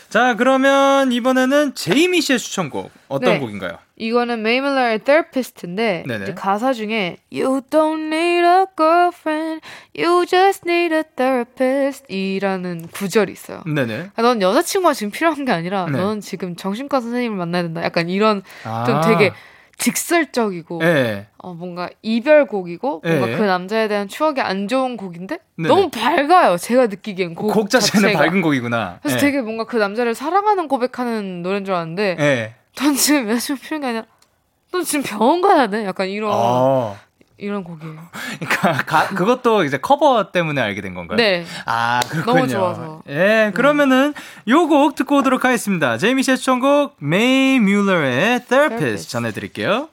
자, 0.09 0.35
그러면 0.35 1.11
이번에는 1.11 1.75
제이미 1.75 2.21
씨의 2.21 2.39
추천곡 2.39 2.89
어떤 3.09 3.33
네. 3.33 3.39
곡인가요? 3.39 3.77
이거는 3.97 4.41
메이밀러의 4.41 4.99
Therapist인데 4.99 6.03
가사 6.35 6.73
중에 6.73 7.17
You 7.31 7.61
don't 7.69 8.07
need 8.07 8.45
a 8.45 8.65
girlfriend, 8.75 9.61
you 9.97 10.25
just 10.25 10.63
need 10.67 10.93
a 10.93 11.03
therapist 11.15 12.05
이라는 12.09 12.87
구절이 12.91 13.31
있어요. 13.31 13.61
네네. 13.65 14.09
아, 14.15 14.21
넌 14.21 14.41
여자친구가 14.41 14.93
지금 14.93 15.11
필요한 15.11 15.45
게 15.45 15.51
아니라 15.51 15.85
네. 15.85 15.97
넌 15.97 16.19
지금 16.19 16.55
정신과 16.55 16.99
선생님을 16.99 17.37
만나야 17.37 17.63
된다. 17.63 17.83
약간 17.83 18.09
이런 18.09 18.41
아. 18.65 18.83
좀 18.85 19.01
되게 19.01 19.31
직설적이고 19.77 20.79
네. 20.79 21.27
어, 21.37 21.53
뭔가 21.53 21.89
이별곡이고 22.01 23.01
네. 23.03 23.19
뭔가 23.19 23.37
그 23.37 23.43
남자에 23.43 23.87
대한 23.87 24.07
추억이 24.07 24.41
안 24.41 24.67
좋은 24.67 24.97
곡인데 24.97 25.37
네. 25.57 25.67
너무 25.67 25.89
밝아요. 25.89 26.57
제가 26.57 26.87
느끼기엔 26.87 27.35
곡, 27.35 27.53
곡 27.53 27.69
자체는 27.69 28.09
자체가. 28.09 28.19
밝은 28.25 28.41
곡이구나. 28.41 28.99
그래서 29.01 29.17
네. 29.17 29.21
되게 29.21 29.41
뭔가 29.41 29.65
그 29.65 29.77
남자를 29.77 30.15
사랑하는 30.15 30.67
고백하는 30.67 31.41
노래인 31.41 31.65
줄 31.65 31.73
알았는데 31.75 32.15
네. 32.75 32.83
전 32.83 32.95
지금 32.95 33.29
여자친구 33.29 33.61
표현이 33.67 33.85
아니라 33.85 34.05
너 34.71 34.83
지금 34.83 35.03
병원 35.03 35.41
가야 35.41 35.67
돼? 35.67 35.85
약간 35.85 36.07
이런 36.09 36.31
어. 36.33 36.97
이런 37.37 37.63
곡이에요. 37.65 37.95
그러니까 38.39 38.73
가, 38.85 39.07
그것도 39.09 39.65
이제 39.65 39.77
커버 39.77 40.31
때문에 40.31 40.61
알게 40.61 40.81
된 40.81 40.93
건가요? 40.93 41.17
네. 41.17 41.45
아 41.65 41.99
그렇군요. 42.09 42.35
너무 42.35 42.47
좋아서. 42.47 43.03
예, 43.09 43.51
그러면은 43.53 44.13
요곡 44.47 44.95
듣고 44.95 45.17
오도록 45.17 45.43
하겠습니다. 45.43 45.97
제이미 45.97 46.23
씨의 46.23 46.37
추천곡 46.37 46.95
메이 46.99 47.59
뮬러의 47.59 48.45
Therapist 48.45 49.09
전해드릴게요. 49.09 49.89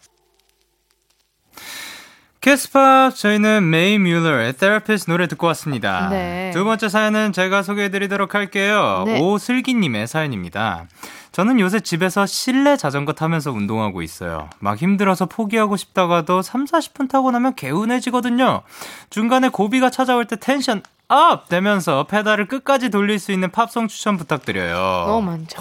캐스팝 2.40 3.14
저희는 3.14 3.70
메이 3.70 3.98
뮬러의 3.98 4.52
Therapist 4.54 5.08
노래 5.08 5.28
듣고 5.28 5.46
왔습니다. 5.48 6.08
네. 6.10 6.50
두 6.52 6.64
번째 6.64 6.88
사연은 6.88 7.32
제가 7.32 7.62
소개해드리도록 7.62 8.34
할게요. 8.34 9.04
네. 9.06 9.20
오슬기님의 9.20 10.08
사연입니다. 10.08 10.86
저는 11.32 11.58
요새 11.60 11.80
집에서 11.80 12.26
실내 12.26 12.76
자전거 12.76 13.14
타면서 13.14 13.52
운동하고 13.52 14.02
있어요. 14.02 14.50
막 14.58 14.76
힘들어서 14.78 15.26
포기하고 15.26 15.76
싶다가도 15.76 16.42
3, 16.42 16.66
40분 16.66 17.10
타고 17.10 17.30
나면 17.30 17.54
개운해지거든요. 17.54 18.62
중간에 19.08 19.48
고비가 19.48 19.90
찾아올 19.90 20.26
때 20.26 20.36
텐션 20.36 20.82
up! 21.08 21.48
되면서 21.48 22.04
페달을 22.04 22.48
끝까지 22.48 22.88
돌릴 22.88 23.18
수 23.18 23.32
있는 23.32 23.50
팝송 23.50 23.88
추천 23.88 24.16
부탁드려요. 24.16 25.06
너무 25.06 25.26
많죠. 25.26 25.60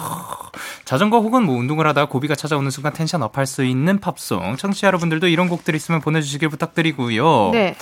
자전거 0.84 1.20
혹은 1.20 1.44
뭐 1.44 1.56
운동을 1.56 1.86
하다 1.88 2.06
고비가 2.06 2.34
찾아오는 2.34 2.70
순간 2.70 2.94
텐션 2.94 3.22
up할 3.22 3.46
수 3.46 3.62
있는 3.62 3.98
팝송. 4.00 4.56
청취자 4.56 4.86
여러분들도 4.86 5.28
이런 5.28 5.48
곡들 5.48 5.74
있으면 5.74 6.00
보내주시길 6.00 6.48
부탁드리고요. 6.48 7.50
네. 7.52 7.76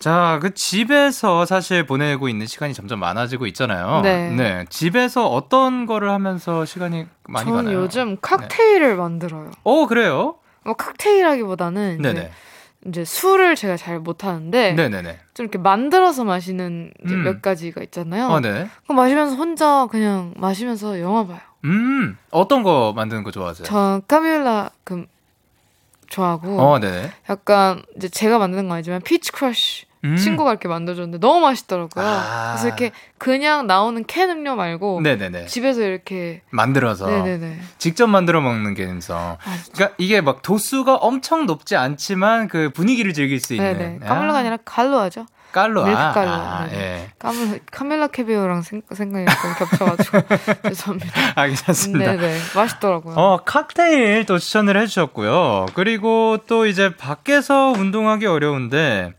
자, 0.00 0.38
그 0.40 0.54
집에서 0.54 1.44
사실 1.44 1.84
보내고 1.84 2.30
있는 2.30 2.46
시간이 2.46 2.72
점점 2.72 3.00
많아지고 3.00 3.46
있잖아요. 3.48 4.00
네. 4.02 4.30
네. 4.30 4.64
집에서 4.70 5.28
어떤 5.28 5.84
거를 5.84 6.10
하면서 6.10 6.64
시간이 6.64 7.06
많이 7.28 7.44
저는 7.50 7.64
가나요? 7.64 7.82
요즘 7.82 8.16
칵테일을 8.22 8.88
네. 8.88 8.94
만들어요. 8.94 9.50
오, 9.62 9.86
그래요? 9.86 10.36
뭐 10.64 10.72
칵테일하기보다는 10.72 11.98
이제, 12.00 12.30
이제 12.86 13.04
술을 13.04 13.56
제가 13.56 13.76
잘 13.76 13.98
못하는데 13.98 14.72
네네네. 14.72 15.18
좀 15.34 15.44
이렇게 15.44 15.58
만들어서 15.58 16.24
마시는 16.24 16.92
음. 17.04 17.22
몇 17.22 17.42
가지가 17.42 17.82
있잖아요. 17.82 18.28
어, 18.28 18.40
네. 18.40 18.70
그럼 18.84 18.96
마시면서 18.96 19.36
혼자 19.36 19.86
그냥 19.90 20.32
마시면서 20.38 20.98
영화 21.00 21.26
봐요. 21.26 21.40
음, 21.64 22.16
어떤 22.30 22.62
거 22.62 22.94
만드는 22.96 23.22
거 23.22 23.30
좋아하세요? 23.30 23.66
전 23.66 24.00
카밀라 24.08 24.70
그 24.82 25.04
좋아하고. 26.08 26.58
어, 26.58 26.78
네. 26.78 27.12
약간 27.28 27.82
이제 27.96 28.08
제가 28.08 28.38
만드는 28.38 28.66
건 28.68 28.76
아니지만 28.76 29.02
peach 29.02 29.30
crush 29.32 29.89
음. 30.04 30.16
친구가 30.16 30.50
이렇게 30.50 30.68
만들어줬는데 30.68 31.18
너무 31.18 31.40
맛있더라고요. 31.40 32.04
아. 32.04 32.52
그래서 32.52 32.68
이렇게 32.68 32.92
그냥 33.18 33.66
나오는 33.66 34.02
캔 34.06 34.30
음료 34.30 34.56
말고 34.56 35.00
네네네. 35.02 35.46
집에서 35.46 35.82
이렇게 35.82 36.42
만들어서 36.50 37.06
네네네. 37.06 37.60
직접 37.78 38.06
만들어 38.06 38.40
먹는 38.40 38.74
게 38.74 38.86
감성. 38.86 39.18
아, 39.18 39.36
그러니까 39.74 39.94
이게 39.98 40.20
막 40.20 40.42
도수가 40.42 40.96
엄청 40.96 41.46
높지 41.46 41.76
않지만 41.76 42.48
그 42.48 42.70
분위기를 42.70 43.12
즐길 43.12 43.40
수 43.40 43.54
있는. 43.54 43.76
네네. 43.78 43.98
까물로가 44.06 44.38
아. 44.38 44.40
아니라 44.40 44.58
깔루아죠. 44.64 45.26
깔루아 45.52 45.82
깔루아. 45.82 46.30
아, 46.30 46.66
네. 46.70 46.78
예. 46.78 47.10
까물 47.18 47.58
카밀라 47.70 48.06
카베요랑 48.08 48.62
생, 48.62 48.82
생각이 48.92 49.26
좀 49.26 49.54
겹쳐가지고 49.58 50.18
죄송합니다. 50.68 51.20
아 51.34 51.46
괜찮습니다. 51.46 52.12
네네 52.12 52.38
맛있더라고요. 52.54 53.14
어 53.16 53.40
칵테일 53.44 54.26
또 54.26 54.38
추천을 54.38 54.80
해주셨고요. 54.80 55.66
그리고 55.74 56.38
또 56.46 56.66
이제 56.66 56.94
밖에서 56.96 57.72
운동하기 57.72 58.26
어려운데. 58.26 59.12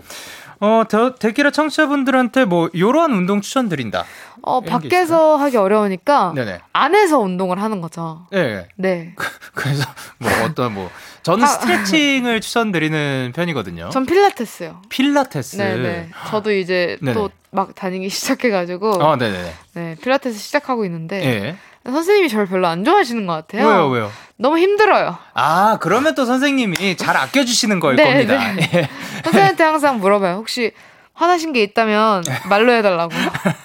어, 0.61 0.83
데, 0.87 0.97
데키라 1.19 1.51
청취자분들한테 1.51 2.45
뭐 2.45 2.69
요런 2.75 3.11
운동 3.11 3.41
추천드린다. 3.41 4.05
어, 4.43 4.61
밖에서 4.61 5.35
하기 5.35 5.57
어려우니까 5.57 6.33
네네. 6.35 6.59
안에서 6.71 7.19
운동을 7.19 7.61
하는 7.61 7.81
거죠. 7.81 8.27
네. 8.31 8.67
네. 8.77 9.13
그래서 9.53 9.83
뭐 10.19 10.29
어떤 10.45 10.73
뭐 10.73 10.89
저는 11.23 11.43
아, 11.43 11.47
스트레칭을 11.47 12.41
추천드리는 12.41 13.33
편이거든요. 13.35 13.89
전 13.89 14.05
필라테스요. 14.05 14.81
필라테스. 14.89 15.57
네네. 15.57 16.09
저도 16.29 16.51
이제 16.53 16.97
또 17.13 17.29
막 17.51 17.75
다니기 17.75 18.07
시작해 18.09 18.49
가지고. 18.49 18.91
어, 18.91 19.17
네네. 19.17 19.53
네, 19.73 19.95
필라테스 20.01 20.37
시작하고 20.39 20.85
있는데. 20.85 21.19
네. 21.19 21.57
선생님이 21.83 22.29
저를 22.29 22.45
별로 22.45 22.67
안 22.67 22.83
좋아하시는 22.83 23.25
것 23.25 23.33
같아요. 23.33 23.67
왜요, 23.67 23.87
왜요? 23.89 24.11
너무 24.37 24.57
힘들어요. 24.57 25.17
아, 25.33 25.77
그러면 25.81 26.15
또 26.15 26.25
선생님이 26.25 26.95
잘 26.97 27.17
아껴주시는 27.17 27.79
걸 27.79 27.95
네, 27.95 28.03
겁니다. 28.03 28.53
네. 28.53 28.69
예. 28.73 28.89
선생님한테 29.23 29.63
항상 29.63 29.99
물어봐요. 29.99 30.35
혹시 30.35 30.71
화나신 31.21 31.53
게 31.53 31.61
있다면 31.61 32.23
말로 32.49 32.71
해달라고. 32.71 33.13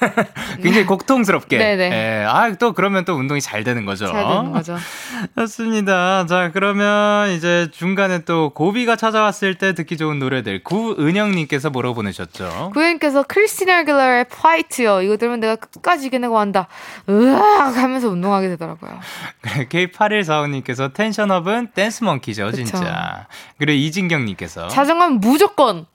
굉장히 0.62 0.80
네. 0.80 0.84
고통스럽게. 0.84 1.56
네네. 1.56 1.90
예. 1.90 2.24
아, 2.28 2.52
또 2.54 2.74
그러면 2.74 3.06
또 3.06 3.14
운동이 3.14 3.40
잘 3.40 3.64
되는 3.64 3.86
거죠. 3.86 4.06
잘 4.06 4.26
되는 4.26 4.52
거죠. 4.52 4.76
좋습니다. 5.38 6.26
자, 6.26 6.50
그러면 6.52 7.30
이제 7.30 7.68
중간에 7.72 8.24
또 8.24 8.50
고비가 8.50 8.96
찾아왔을 8.96 9.54
때 9.56 9.74
듣기 9.74 9.96
좋은 9.96 10.18
노래들 10.18 10.64
구은영님께서 10.64 11.70
뭐라고 11.70 11.94
보내셨죠? 11.94 12.72
구은영께서 12.74 13.22
크리스티나 13.22 13.78
아길라의 13.78 14.26
파이트요. 14.28 15.00
이거 15.00 15.16
들으면 15.16 15.40
내가 15.40 15.56
끝까지 15.56 16.08
이겨내고 16.08 16.38
한다. 16.38 16.68
으악 17.08 17.76
하면서 17.76 18.08
운동하게 18.08 18.48
되더라고요. 18.48 19.00
그래, 19.40 19.66
K8145님께서 19.68 20.92
텐션업은 20.92 21.68
댄스먼키죠, 21.74 22.52
진짜. 22.52 23.26
그리고 23.58 23.78
이진경님께서 23.78 24.68
자전거는 24.68 25.20
무조건 25.20 25.86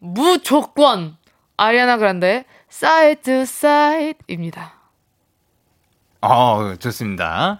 무조건 0.00 1.16
아리아나 1.56 1.96
그란데 1.98 2.44
Side 2.68 3.22
to 3.22 3.46
Side입니다. 3.46 4.74
어, 6.22 6.74
좋습니다. 6.78 7.58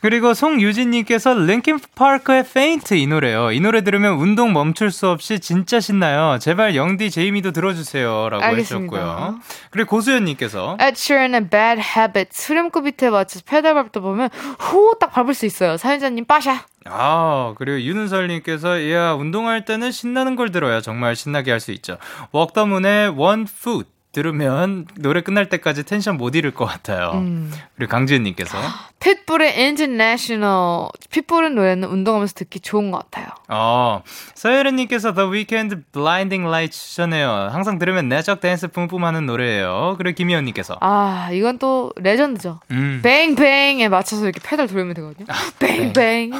그리고 0.00 0.34
송유진님께서 0.34 1.34
린킨 1.34 1.78
파크의 1.94 2.44
Faint 2.52 2.94
이 2.94 3.06
노래요. 3.06 3.52
이 3.52 3.60
노래 3.60 3.84
들으면 3.84 4.14
운동 4.14 4.52
멈출 4.52 4.90
수 4.90 5.08
없이 5.08 5.38
진짜 5.38 5.78
신나요. 5.78 6.40
제발 6.40 6.74
영디 6.74 7.12
제이미도 7.12 7.52
들어주세요라고 7.52 8.42
알겠습니다. 8.42 8.96
해주셨고요. 8.96 9.38
그리고 9.70 9.90
고수연님께서 9.90 10.76
Ed 10.80 10.94
Sheeran의 10.96 11.48
Bad 11.48 11.80
Habits 11.96 12.50
흐름급 12.50 12.84
밑에 12.84 13.10
맞춰서 13.10 13.44
페달 13.46 13.74
밟다 13.74 14.00
보면 14.00 14.28
후 14.58 14.98
딱 14.98 15.12
밟을 15.12 15.34
수 15.34 15.46
있어요. 15.46 15.76
사연자님 15.76 16.24
빠샤. 16.24 16.64
아, 16.86 17.54
그리고 17.58 17.80
윤은설님께서, 17.80 18.90
야, 18.90 19.12
운동할 19.12 19.64
때는 19.64 19.92
신나는 19.92 20.34
걸 20.36 20.50
들어야 20.50 20.80
정말 20.80 21.14
신나게 21.14 21.50
할 21.52 21.60
수 21.60 21.70
있죠. 21.72 21.96
워크 22.32 22.65
더 22.65 22.82
문의 22.82 23.10
One 23.10 23.46
Foot. 23.48 23.88
들으면 24.12 24.86
노래 24.96 25.22
끝날 25.22 25.48
때까지 25.48 25.84
텐션 25.84 26.18
못 26.18 26.34
잃을 26.36 26.52
것 26.52 26.66
같아요. 26.66 27.12
음. 27.14 27.50
그리고 27.76 27.90
강지은님께서 27.90 28.58
핏불의 29.00 29.54
International 29.54 30.88
핏불은 31.10 31.54
노래는 31.54 31.88
운동하면서 31.88 32.34
듣기 32.34 32.60
좋은 32.60 32.90
것 32.90 32.98
같아요. 32.98 33.26
어 33.48 34.02
서예은님께서 34.34 35.14
The 35.14 35.30
Weeknd 35.30 35.76
Blinding 35.92 36.46
Light 36.46 36.78
추천해요. 36.78 37.48
항상 37.50 37.78
들으면 37.78 38.08
내적 38.08 38.40
댄스 38.40 38.68
뿜뿜하는 38.68 39.26
노래예요. 39.26 39.96
그리고 39.98 40.14
김희연님께서 40.14 40.76
아 40.80 41.30
이건 41.32 41.58
또 41.58 41.92
레전드죠. 41.96 42.60
음. 42.70 43.00
Bang 43.02 43.40
Bang에 43.40 43.88
맞춰서 43.88 44.24
이렇게 44.24 44.40
페달 44.44 44.68
돌리면 44.68 44.94
되거든요. 44.94 45.26
아, 45.28 45.34
Bang 45.58 45.95
Bang 45.95 46.32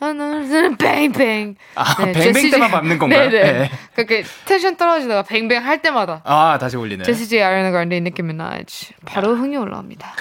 하는 0.00 0.76
Bang 0.76 1.12
Bang. 1.12 1.56
아 1.74 2.04
네, 2.04 2.12
Bang 2.12 2.31
Bang 2.31 2.50
때만 2.50 2.70
밟는 2.70 2.98
건가요? 2.98 3.30
네네. 3.30 3.52
네. 3.58 3.70
그렇게 3.94 4.22
텐션 4.44 4.76
떨어지다가 4.76 5.22
Bang 5.22 5.43
Bang 5.43 5.64
할 5.64 5.82
때마다. 5.82 6.20
아 6.24 6.57
다시 6.58 6.76
올리네. 6.76 7.04
제시 7.04 7.26
제이 7.26 7.42
아리아나 7.42 7.70
그란데 7.70 8.00
니키 8.00 8.22
미나지 8.22 8.92
바로 9.04 9.34
흥이 9.34 9.56
올라옵니다. 9.56 10.14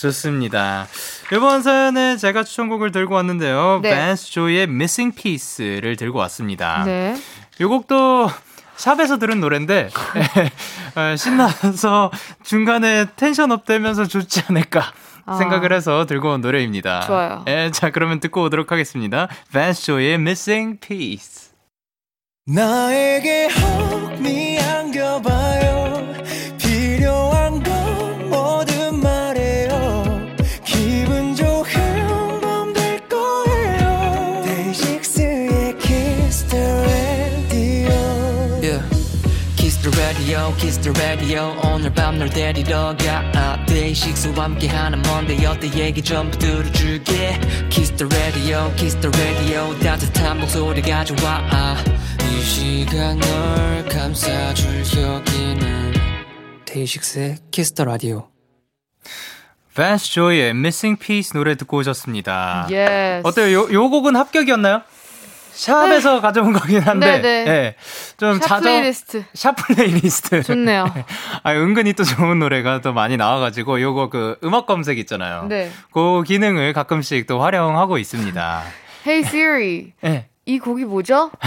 좋습니다. 0.00 0.86
이번 1.32 1.62
사연에 1.62 2.16
제가 2.16 2.42
추천곡을 2.44 2.92
들고 2.92 3.14
왔는데요. 3.14 3.80
네. 3.82 3.90
밴스 3.90 4.30
조이의 4.32 4.64
Missing 4.64 5.16
Piece를 5.16 5.96
들고 5.96 6.18
왔습니다. 6.20 6.84
네. 6.84 7.16
이 7.60 7.64
곡도 7.64 8.28
샵에서 8.76 9.18
들은 9.18 9.40
노래인데 9.40 9.88
어, 10.96 11.16
신나서 11.16 12.10
중간에 12.42 13.06
텐션 13.16 13.52
up 13.52 13.64
되면서 13.64 14.04
좋지 14.06 14.42
않을까 14.48 14.92
아. 15.26 15.36
생각을 15.36 15.72
해서 15.72 16.06
들고 16.06 16.32
온 16.32 16.40
노래입니다. 16.40 17.00
좋아요. 17.02 17.44
예, 17.48 17.70
자 17.72 17.90
그러면 17.90 18.20
듣고 18.20 18.42
오도록 18.44 18.72
하겠습니다. 18.72 19.28
밴스 19.52 19.84
조이의 19.84 20.14
Missing 20.14 20.80
Piece. 20.80 21.52
나에게 22.46 23.46
혹미 23.48 24.58
the 40.84 41.00
radio 41.00 41.56
오늘 41.64 41.90
밤 41.94 42.18
널 42.18 42.28
데리러 42.28 42.94
가 42.96 43.64
데이식스와 43.66 44.44
함께하는 44.44 45.00
먼데 45.02 45.44
어때 45.46 45.68
얘기 45.78 46.02
전부 46.02 46.36
들어줄게 46.38 47.40
kiss 47.70 47.94
Kiss 47.94 47.96
the 47.96 48.06
radio, 48.06 48.74
kiss 48.76 49.00
the 49.00 49.10
radio. 49.18 49.78
따뜻한 49.80 50.40
목소리가 50.40 51.04
좋아. 51.04 51.76
이 52.20 52.40
시간 52.42 53.18
널 53.18 53.84
감싸줄 53.88 54.84
여기는 54.96 55.94
데이식스의 56.64 57.36
Kiss 57.50 57.72
the 57.74 57.84
Radio. 57.84 58.28
밴스 59.74 60.12
조이의 60.12 60.50
Missing 60.50 60.98
Piece 60.98 61.30
노래 61.34 61.56
듣고 61.56 61.78
오셨습니다. 61.78 62.68
Yes. 62.70 63.22
어때요? 63.24 63.52
요, 63.52 63.72
요 63.72 63.90
곡은 63.90 64.16
합격이었나요? 64.16 64.82
샵에서 65.54 66.14
네. 66.16 66.20
가져온 66.20 66.52
거긴 66.52 66.80
한데, 66.80 67.20
네네. 67.20 67.44
네. 67.44 67.76
좀샵 68.16 68.48
자정 68.48 68.62
플레이리스트. 68.62 69.24
샵 69.34 69.56
플레이리스트. 69.56 70.42
좋네요. 70.42 70.92
아 71.44 71.52
은근히 71.52 71.92
또 71.92 72.02
좋은 72.02 72.38
노래가 72.40 72.80
또 72.80 72.92
많이 72.92 73.16
나와가지고 73.16 73.80
요거 73.80 74.10
그 74.10 74.36
음악 74.42 74.66
검색 74.66 74.98
있잖아요. 74.98 75.46
네. 75.48 75.70
그 75.92 76.22
기능을 76.24 76.72
가끔씩 76.72 77.26
또 77.26 77.40
활용하고 77.40 77.98
있습니다. 77.98 78.62
Hey 79.06 79.24
Siri. 79.24 79.92
네. 80.00 80.28
이 80.44 80.58
곡이 80.58 80.84
뭐죠? 80.84 81.30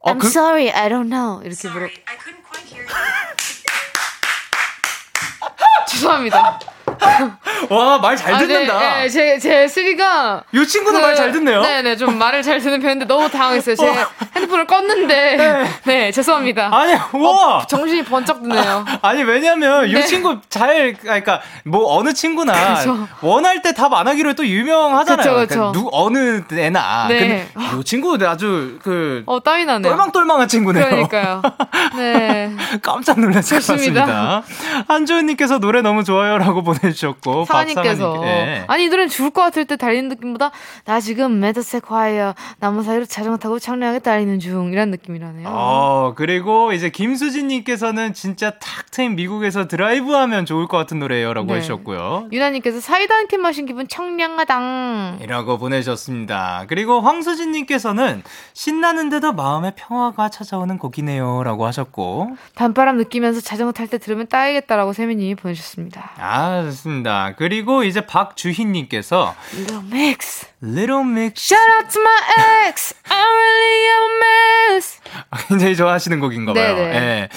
어, 0.00 0.12
I'm 0.12 0.18
그... 0.18 0.26
sorry, 0.26 0.70
I 0.70 0.88
don't 0.88 1.08
know. 1.08 1.42
이렇게 1.44 1.68
물어. 1.68 1.88
죄송합니다. 5.88 6.58
와, 7.70 7.98
말 7.98 8.16
잘 8.16 8.38
듣는다. 8.38 8.74
아, 8.74 8.78
네, 8.80 9.02
네, 9.02 9.08
제, 9.08 9.38
제 9.38 9.68
Siri가. 9.68 10.42
이 10.52 10.66
친구도 10.66 10.98
그, 10.98 11.02
말잘 11.02 11.32
듣네요. 11.32 11.62
네네, 11.62 11.96
좀 11.96 12.18
말을 12.18 12.42
잘 12.42 12.60
듣는 12.60 12.80
편인데 12.80 13.06
너무 13.06 13.28
당황했어요. 13.30 13.74
제 13.76 13.88
어. 13.88 13.94
핸드폰을 14.36 14.66
껐는데. 14.66 15.06
네. 15.08 15.64
네, 15.84 16.10
죄송합니다. 16.12 16.70
아니, 16.72 16.92
와. 16.94 17.58
어, 17.58 17.66
정신이 17.66 18.04
번쩍 18.04 18.42
드네요. 18.42 18.84
아 19.02 19.14
니, 19.14 19.22
왜냐면 19.22 19.90
네. 19.90 19.98
이 20.00 20.06
친구 20.06 20.38
잘, 20.48 20.94
그러니까 21.00 21.40
뭐 21.64 21.96
어느 21.96 22.12
친구나 22.12 22.74
그쵸. 22.76 23.08
원할 23.20 23.60
때 23.62 23.72
답 23.72 23.92
안 23.94 24.06
하기로 24.08 24.34
또 24.34 24.46
유명하잖아요. 24.46 25.16
그쵸, 25.16 25.34
그쵸. 25.34 25.54
그러니까 25.54 25.72
누, 25.72 25.88
어느 25.92 26.42
애나. 26.52 27.06
네. 27.08 27.18
근데 27.18 27.48
이 27.80 27.84
친구 27.84 28.16
아주 28.26 28.78
그. 28.82 29.22
어, 29.26 29.40
땀이 29.40 29.64
나네요. 29.64 29.90
똘망똘망한 29.92 30.48
친구네요. 30.48 30.84
그러니까요. 30.84 31.42
네. 31.96 32.52
깜짝 32.82 33.18
놀랐을 33.20 33.58
것 33.60 33.66
같습니다. 33.66 34.42
한주은님께서 34.88 35.58
노래 35.58 35.80
너무 35.82 36.04
좋아요라고 36.04 36.62
보내 36.62 36.81
주셨고. 36.82 37.44
사님께서 37.44 38.18
네. 38.22 38.64
아니 38.68 38.84
이 38.84 38.88
노래는 38.88 39.08
죽을 39.08 39.30
것 39.30 39.42
같을 39.42 39.64
때 39.64 39.76
달리는 39.76 40.08
느낌보다 40.08 40.50
나 40.84 41.00
지금 41.00 41.40
메드세콰이어 41.40 42.34
나무 42.58 42.82
사이로 42.82 43.04
자전거 43.04 43.38
타고 43.38 43.58
청량하게 43.58 44.00
달리는 44.00 44.38
중 44.40 44.72
이런 44.72 44.90
느낌이라네요. 44.90 45.48
어 45.48 46.14
그리고 46.16 46.72
이제 46.72 46.90
김수진님께서는 46.90 48.14
진짜 48.14 48.50
탁 48.50 48.90
트인 48.90 49.16
미국에서 49.16 49.66
드라이브하면 49.68 50.46
좋을 50.46 50.68
것 50.68 50.76
같은 50.76 50.98
노래요라고 50.98 51.48
네. 51.48 51.54
해주셨고요. 51.56 52.28
유나님께서 52.32 52.80
사이다 52.80 53.14
한 53.14 53.22
캔 53.32 53.40
마신 53.40 53.64
기분 53.64 53.88
청량하당 53.88 55.18
이라고 55.22 55.56
보내주셨습니다. 55.58 56.64
그리고 56.68 57.00
황수진님께서는 57.00 58.22
신나는데도 58.52 59.32
마음의 59.32 59.72
평화가 59.76 60.28
찾아오는 60.28 60.76
곡이네요라고 60.78 61.66
하셨고 61.66 62.36
단바람 62.54 62.96
느끼면서 62.98 63.40
자전거 63.40 63.72
탈 63.72 63.86
때 63.88 63.98
들으면 63.98 64.26
따야겠다라고 64.28 64.92
세민님이 64.92 65.34
보내주셨습니다. 65.34 66.12
아 66.18 66.61
좋습니다. 66.66 67.34
그리고 67.36 67.84
이제 67.84 68.04
박주희님께서 68.06 69.34
Little 69.54 69.84
Mix 69.86 70.46
Little 70.62 71.04
Mix 71.04 71.54
Shout 71.54 71.70
out 71.76 71.88
to 71.92 72.00
my 72.00 72.66
ex 72.68 72.94
I'm 73.04 73.26
really 73.26 73.88
a 73.88 74.00
mess 74.22 75.00
굉장히 75.48 75.76
좋아하시는 75.76 76.20
곡인가 76.20 76.52
봐요. 76.52 76.74
네네. 76.74 77.00
네. 77.00 77.28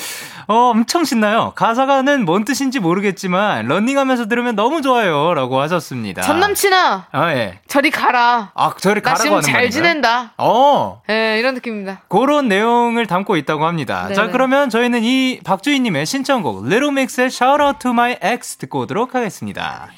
어, 0.48 0.72
엄청 0.72 1.04
신나요. 1.04 1.54
가사가는 1.56 2.26
뭔 2.26 2.46
뜻인지 2.46 2.80
모르겠지만 2.80 3.68
런닝하면서 3.68 4.28
들으면 4.28 4.56
너무 4.56 4.82
좋아요라고 4.82 5.60
하셨습니다. 5.62 6.22
전 6.22 6.40
남친아. 6.40 7.08
아 7.12 7.32
예. 7.34 7.60
저리 7.68 7.90
가라. 7.92 8.52
아 8.54 8.74
저리 8.80 9.02
가라고 9.02 9.24
하는 9.24 9.42
잘 9.42 9.54
말인가요? 9.54 9.70
지낸다. 9.70 10.34
어. 10.38 11.02
예, 11.10 11.38
이런 11.40 11.56
느낌입니다. 11.56 12.02
그런 12.08 12.48
내용을 12.48 13.08
담고 13.08 13.38
있다고 13.38 13.66
합니다. 13.66 14.04
네네. 14.04 14.14
자 14.16 14.28
그러면 14.28 14.70
저희는 14.70 15.04
이 15.04 15.40
박주희님의 15.44 16.06
신청곡 16.06 16.66
Little 16.66 16.92
Mix의 16.92 17.28
Shout 17.28 17.62
Out 17.62 17.80
to 17.80 17.92
My 17.92 18.18
Ex 18.24 18.58
듣고 18.58 18.82
오도록 18.82 19.16
하겠습니다. 19.16 19.90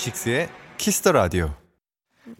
DAY6의 0.00 0.48
Kiss 0.78 0.97
the 0.97 1.12
Radio. 1.12 1.54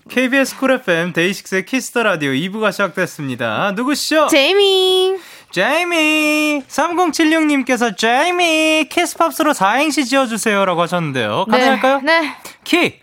KBS 0.08 0.56
쿨 0.58 0.72
FM 0.72 1.12
데이식스의 1.12 1.66
키스터 1.66 2.02
라디오 2.02 2.30
2부가 2.30 2.72
시작됐습니다. 2.72 3.72
누구시죠? 3.72 4.28
제이미. 4.28 5.16
제이미 5.50 6.62
3076님께서 6.68 7.96
제이미 7.96 8.88
Kiss 8.88 9.14
Pops로 9.14 9.52
4행시 9.52 10.06
지어주세요 10.06 10.64
라고 10.64 10.82
하셨는데요. 10.82 11.44
네, 11.48 11.58
가능할까요? 11.58 12.00
네. 12.00 12.20
네. 12.20 12.36
키 12.64 13.00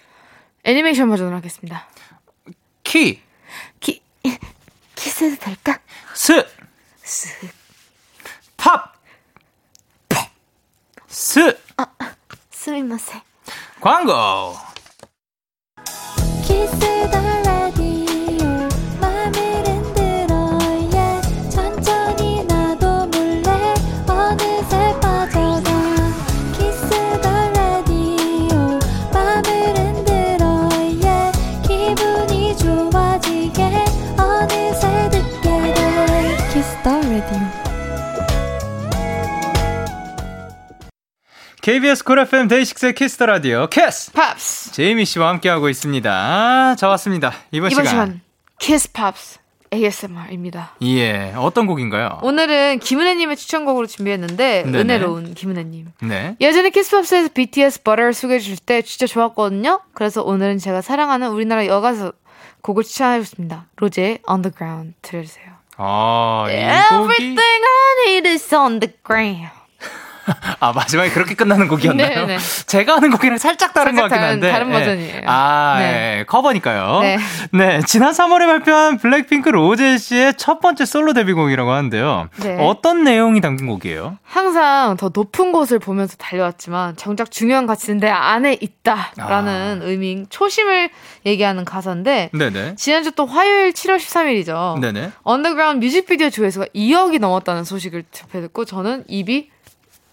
애니메이션 0.63 1.09
버전으로 1.09 1.35
하겠습니다. 1.37 1.87
키 2.83 3.21
키 3.79 4.01
키스도 4.95 5.37
될까? 5.39 5.79
스 6.13 6.45
스. 7.03 7.47
팝 8.57 8.93
스. 11.07 11.57
아, 11.77 11.85
스미마세. 12.51 13.26
광고 13.79 14.57
KBS 41.67 42.05
쿨 42.05 42.17
FM 42.19 42.47
데이식스의 42.47 42.95
키스터 42.95 43.25
라디오 43.25 43.67
캐스 43.67 44.13
팝스 44.13 44.71
제이미 44.71 45.03
씨와 45.03 45.27
함께하고 45.27 45.67
있습니다. 45.67 46.75
자 46.77 46.87
왔습니다. 46.87 47.33
이번, 47.51 47.71
이번 47.71 47.83
시간, 47.83 47.85
시간 47.87 48.21
Kiss 48.57 48.89
Pops 48.93 49.39
ASMR입니다. 49.73 50.75
예, 50.83 51.33
어떤 51.35 51.67
곡인가요? 51.67 52.19
오늘은 52.21 52.79
김은혜님의 52.79 53.35
추천곡으로 53.35 53.85
준비했는데 53.85 54.63
네네. 54.63 54.79
은혜로운 54.79 55.33
김은혜님. 55.33 55.91
네. 56.03 56.37
예전에 56.39 56.69
Kiss 56.69 56.90
Pops에서 56.90 57.31
BTS 57.33 57.83
Butter를 57.83 58.13
소개해 58.13 58.39
주실 58.39 58.59
때 58.59 58.81
진짜 58.81 59.05
좋았거든요. 59.05 59.81
그래서 59.93 60.23
오늘은 60.23 60.59
제가 60.59 60.79
사랑하는 60.79 61.31
우리나라 61.31 61.65
여가수 61.65 62.13
곡을 62.61 62.85
추천해 62.85 63.19
줬습니다. 63.19 63.65
로제의 63.75 64.19
On 64.29 64.41
The 64.41 64.58
Ground 64.58 64.93
들려주세요. 65.01 65.47
아, 65.75 66.45
이 66.47 66.53
Everything 66.53 67.41
I 67.41 68.07
need 68.07 68.29
is 68.29 68.55
on 68.55 68.79
the 68.79 68.93
ground. 69.05 69.56
아 70.59 70.73
마지막에 70.73 71.09
그렇게 71.09 71.35
끝나는 71.35 71.67
곡이었나요? 71.67 72.07
네네. 72.09 72.25
네. 72.25 72.37
제가 72.65 72.95
하는 72.95 73.11
곡이랑 73.11 73.37
살짝 73.37 73.73
다른 73.73 73.95
것 73.95 74.03
같긴 74.03 74.19
한데 74.19 74.51
다른 74.51 74.69
예. 74.69 74.73
버전이에요. 74.73 75.21
아 75.25 75.75
네. 75.79 76.19
예. 76.19 76.23
커버니까요. 76.25 76.99
네. 77.01 77.17
네. 77.51 77.81
지난 77.85 78.11
3월에 78.11 78.45
발표한 78.45 78.97
블랙핑크 78.97 79.49
로제 79.49 79.97
씨의 79.97 80.33
첫 80.37 80.59
번째 80.59 80.85
솔로 80.85 81.13
데뷔곡이라고 81.13 81.71
하는데요. 81.71 82.29
네. 82.37 82.57
어떤 82.59 83.03
내용이 83.03 83.41
담긴 83.41 83.67
곡이에요? 83.67 84.17
항상 84.23 84.97
더 84.97 85.11
높은 85.13 85.51
곳을 85.51 85.79
보면서 85.79 86.17
달려왔지만 86.17 86.95
정작 86.97 87.31
중요한 87.31 87.65
가치는 87.65 87.99
내 87.99 88.09
안에 88.09 88.57
있다라는 88.59 89.81
아. 89.81 89.85
의미 89.85 90.25
초심을 90.29 90.89
얘기하는 91.25 91.65
가사인데 91.65 92.29
네네. 92.33 92.75
지난주 92.75 93.11
또 93.11 93.25
화요일 93.25 93.71
7월 93.71 93.97
13일이죠. 93.97 94.79
네네. 94.79 95.11
On 95.23 95.35
The 95.35 95.51
Ground 95.51 95.85
뮤직비디오 95.85 96.29
조회수가 96.29 96.67
2억이 96.75 97.19
넘었다는 97.19 97.63
소식을 97.63 98.03
접해 98.11 98.41
듣고 98.41 98.65
저는 98.65 99.03
입이 99.07 99.49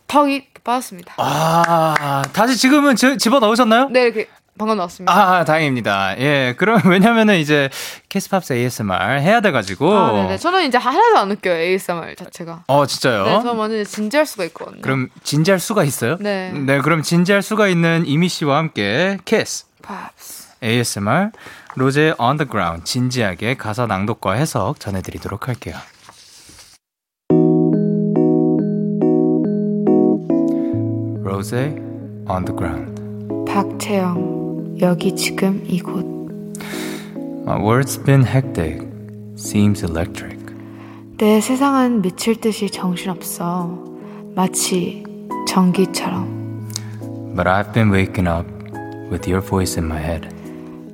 턱이 0.07 0.47
빠졌습니다. 0.65 1.15
아, 1.19 2.23
다시 2.33 2.57
지금은 2.57 2.97
지, 2.97 3.19
집어 3.19 3.39
넣으셨나요? 3.41 3.89
네, 3.91 4.05
이렇게 4.05 4.29
방금 4.57 4.77
나왔습니다. 4.77 5.13
아, 5.13 5.39
아, 5.39 5.45
다행입니다. 5.45 6.19
예, 6.19 6.55
그럼 6.57 6.81
왜냐면은 6.87 7.39
이제 7.39 7.69
Kiss 8.09 8.31
Pops 8.31 8.53
ASMR 8.53 9.21
해야 9.21 9.41
돼가지고. 9.41 9.93
아, 9.93 10.13
네네. 10.13 10.39
저는 10.39 10.67
이제 10.67 10.79
하나도 10.79 11.19
안 11.19 11.31
웃겨요, 11.33 11.55
ASMR 11.55 12.15
자체가. 12.15 12.65
어, 12.69 12.87
진짜요? 12.87 13.25
네, 13.25 13.33
저는 13.33 13.57
완전 13.57 13.85
진지할 13.85 14.27
수가 14.27 14.45
있거든요. 14.45 14.81
그럼 14.81 15.09
진지할 15.25 15.59
수가 15.59 15.85
있어요? 15.85 16.17
네. 16.21 16.53
네, 16.53 16.79
그럼 16.81 17.03
진지할 17.03 17.43
수가 17.43 17.69
있는 17.69 18.05
제이미 18.07 18.29
씨와 18.29 18.59
함께 18.59 19.19
Kiss 19.25 19.67
Pops. 19.83 20.45
ASMR 20.63 21.31
로제 21.77 22.15
ground 22.51 22.85
진지하게 22.85 23.57
가사 23.57 23.87
낭독과 23.87 24.35
해석 24.35 24.79
전해드리도록 24.81 25.49
할게요. 25.49 25.77
로제 31.35 31.75
on 32.31 32.45
the 32.45 32.57
ground. 32.57 32.95
박채영, 33.45 34.79
여기 34.81 35.17
지금 35.17 35.61
이곳. 35.67 36.05
My 37.45 37.61
words 37.61 38.01
been 38.05 38.25
hectic, 38.25 38.87
seems 39.37 39.85
electric. 39.85 40.39
내 41.19 41.41
세상은 41.41 42.03
미칠 42.03 42.41
듯이 42.41 42.71
정신없어. 42.71 43.69
마치 44.37 45.03
전기처럼. 45.49 46.69
But 47.35 47.49
I've 47.49 47.73
been 47.73 47.91
waking 47.93 48.29
up 48.29 48.47
with 49.11 49.29
your 49.29 49.45
voice 49.45 49.77
in 49.77 49.91
my 49.91 50.01
head. 50.01 50.29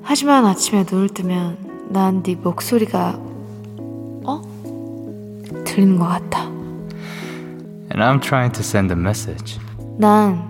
하지만 0.03 0.47
아침에 0.47 0.87
눈을 0.91 1.11
뜨면 1.11 1.59
난 1.91 2.23
네 2.23 2.35
목소리가 2.37 3.19
어? 4.25 4.41
들리는 5.67 5.99
것 5.99 6.07
같아. 6.07 6.45
And 7.93 8.01
I'm 8.03 8.21
trying 8.23 8.53
to 8.53 8.61
send 8.63 8.91
a 8.91 8.99
message 8.99 9.59
난 10.01 10.49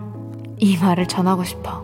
이 0.63 0.77
말을 0.79 1.07
전하고 1.07 1.43
싶어. 1.43 1.83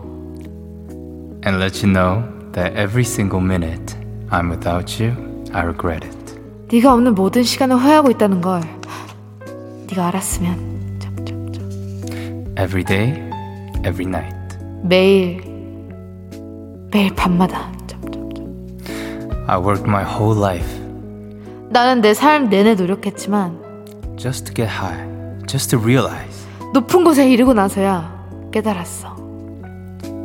and 1.45 1.57
let 1.61 1.83
you 1.83 1.91
know 1.91 2.23
that 2.53 2.73
every 2.77 3.03
single 3.03 3.41
minute 3.43 3.95
I'm 4.29 4.49
without 4.49 5.01
you, 5.01 5.13
I 5.53 5.63
regret 5.65 6.05
it. 6.05 6.39
네가 6.71 6.93
없는 6.93 7.15
모든 7.15 7.43
시간을 7.43 7.75
후회하고 7.77 8.11
있다는 8.11 8.41
걸 8.41 8.61
네가 9.89 10.07
알았으면 10.07 10.99
점점점. 10.99 12.55
Every 12.57 12.83
day, 12.83 13.13
every 13.85 14.05
night. 14.05 14.57
매일 14.83 15.41
매일 16.91 17.13
밤마다 17.15 17.71
점점점. 17.87 19.43
I 19.47 19.57
worked 19.59 19.87
my 19.89 20.03
whole 20.05 20.37
life 20.39 20.69
나는 21.69 22.01
내 22.01 22.13
삶 22.13 22.49
내내 22.49 22.75
노력했지만 22.75 23.57
just 24.17 24.45
to 24.45 24.53
get 24.53 24.69
high, 24.69 25.03
just 25.47 25.69
to 25.75 25.79
realize 25.83 26.46
높은 26.73 27.03
곳에 27.03 27.29
이르고 27.29 27.53
나서야 27.53 28.49
깨달았어. 28.51 29.15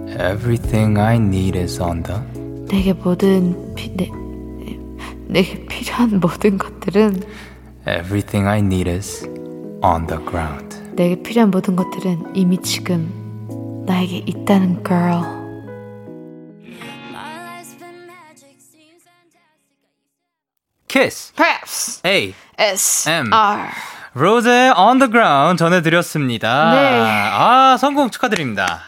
everything 0.08 0.98
I 0.98 1.16
need 1.16 1.58
is 1.58 1.80
on 1.80 2.02
the. 2.02 2.20
내게 2.68 2.92
모든 2.92 3.74
피, 3.74 3.90
내, 3.96 4.10
내게 5.26 5.64
필요한 5.66 6.20
모든 6.20 6.58
것들은 6.58 7.22
Everything 7.86 8.46
I 8.46 8.58
need 8.58 8.88
is 8.88 9.24
on 9.82 10.06
the 10.06 10.22
ground. 10.24 10.76
내게 10.94 11.20
필요한 11.22 11.50
모든 11.50 11.74
것들은 11.76 12.34
이미 12.34 12.58
지금 12.58 13.84
나에게 13.86 14.18
있다는 14.26 14.84
girl. 14.84 15.42
Kiss. 20.88 21.32
Perhaps 21.34 22.02
A. 22.04 22.34
S 22.58 23.08
M. 23.08 23.32
R. 23.32 23.70
로제 24.14 24.72
on 24.76 24.98
the 24.98 25.10
ground 25.10 25.58
전해드렸습니다. 25.58 26.72
네. 26.72 27.00
아, 27.32 27.76
성공 27.78 28.10
축하드립니다. 28.10 28.80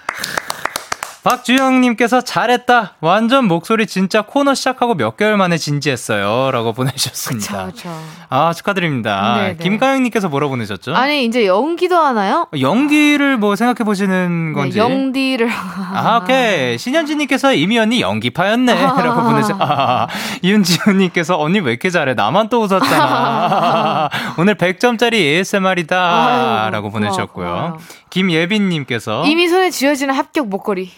박주영님께서 1.25 2.21
잘했다. 2.21 2.97
완전 3.01 3.47
목소리 3.47 3.87
진짜 3.87 4.21
코너 4.21 4.55
시작하고 4.55 4.95
몇 4.95 5.17
개월 5.17 5.39
만에 5.39 5.57
진지했어요. 5.57 6.51
라고 6.51 6.75
보내주셨습니다. 6.75 7.67
그쵸. 7.67 7.89
아, 8.29 8.53
축하드립니다. 8.53 9.37
네, 9.39 9.57
네. 9.57 9.57
김가영님께서 9.57 10.29
뭐라고 10.29 10.51
보내셨죠? 10.51 10.95
아니 10.95 11.25
이제 11.25 11.47
연기도 11.47 11.97
하나요? 11.97 12.47
연기를 12.61 13.39
뭐 13.39 13.57
생각해 13.57 13.87
보시는 13.87 14.53
건지. 14.53 14.79
네, 14.79 14.85
영디를 14.85 15.49
아, 15.51 16.21
오케이. 16.23 16.77
신현지님께서 16.79 17.55
이미 17.55 17.79
언니 17.79 18.03
연기파였네. 18.03 18.75
라고 18.85 19.23
보내죠. 19.23 19.57
아, 19.61 20.07
이은지훈님께서 20.43 21.41
언니 21.41 21.59
왜 21.59 21.71
이렇게 21.71 21.89
잘해? 21.89 22.13
나만 22.13 22.51
또 22.51 22.61
웃었잖아. 22.61 24.11
오늘 24.37 24.57
100점짜리 24.57 25.15
ASMR이다. 25.15 25.97
아유, 25.97 26.71
라고 26.71 26.91
보내주셨고요. 26.91 27.47
고마워요. 27.47 28.04
김예빈님께서 28.15 29.25
이미 29.27 29.49
손에 29.49 29.71
쥐어지는 29.71 30.15
합격 30.15 30.47
목걸이 30.47 30.89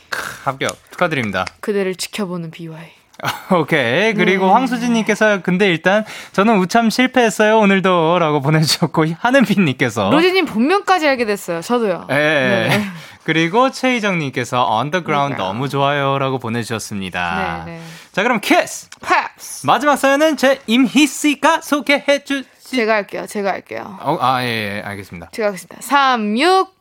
합격 0.45 0.77
축하드립니다. 0.91 1.47
그대를 1.61 1.95
지켜보는 1.95 2.51
BY. 2.51 2.77
오케이. 3.59 4.13
그리고 4.13 4.45
네. 4.47 4.53
황수진님께서 4.53 5.41
근데 5.41 5.67
일단 5.67 6.05
저는 6.33 6.59
우참 6.59 6.91
실패했어요. 6.91 7.59
오늘도. 7.59 8.19
라고 8.19 8.43
보내주셨고, 8.43 9.07
하는빈님께서. 9.19 10.11
로지님 10.11 10.45
본명까지 10.45 11.09
알게 11.09 11.25
됐어요. 11.25 11.63
저도요. 11.63 12.07
예. 12.11 12.15
네. 12.15 12.85
그리고 13.25 13.71
최희정님께서 13.71 14.67
On 14.67 14.80
The 14.80 14.99
Ground 14.99 15.37
네. 15.37 15.43
너무 15.43 15.71
좋아요. 15.71 16.19
라고 16.19 16.39
보내주셨습니다. 16.39 17.63
네, 17.65 17.73
네. 17.73 17.81
자, 18.13 18.23
그럼 18.23 18.41
Kiss! 18.41 18.91
Pops. 19.01 19.67
마지막 19.67 19.97
사연은 19.97 20.37
제이미 20.37 20.61
씨가 20.67 21.63
소개해 21.63 22.25
주, 22.25 22.45
제가 22.63 22.93
할게요. 22.93 23.25
제가 23.27 23.53
할게요. 23.53 23.97
어, 24.03 24.19
아, 24.21 24.45
예, 24.45 24.77
예, 24.77 24.83
알겠습니다. 24.85 25.31
제가 25.33 25.49
하겠습니다. 25.49 25.77
36 25.81 26.76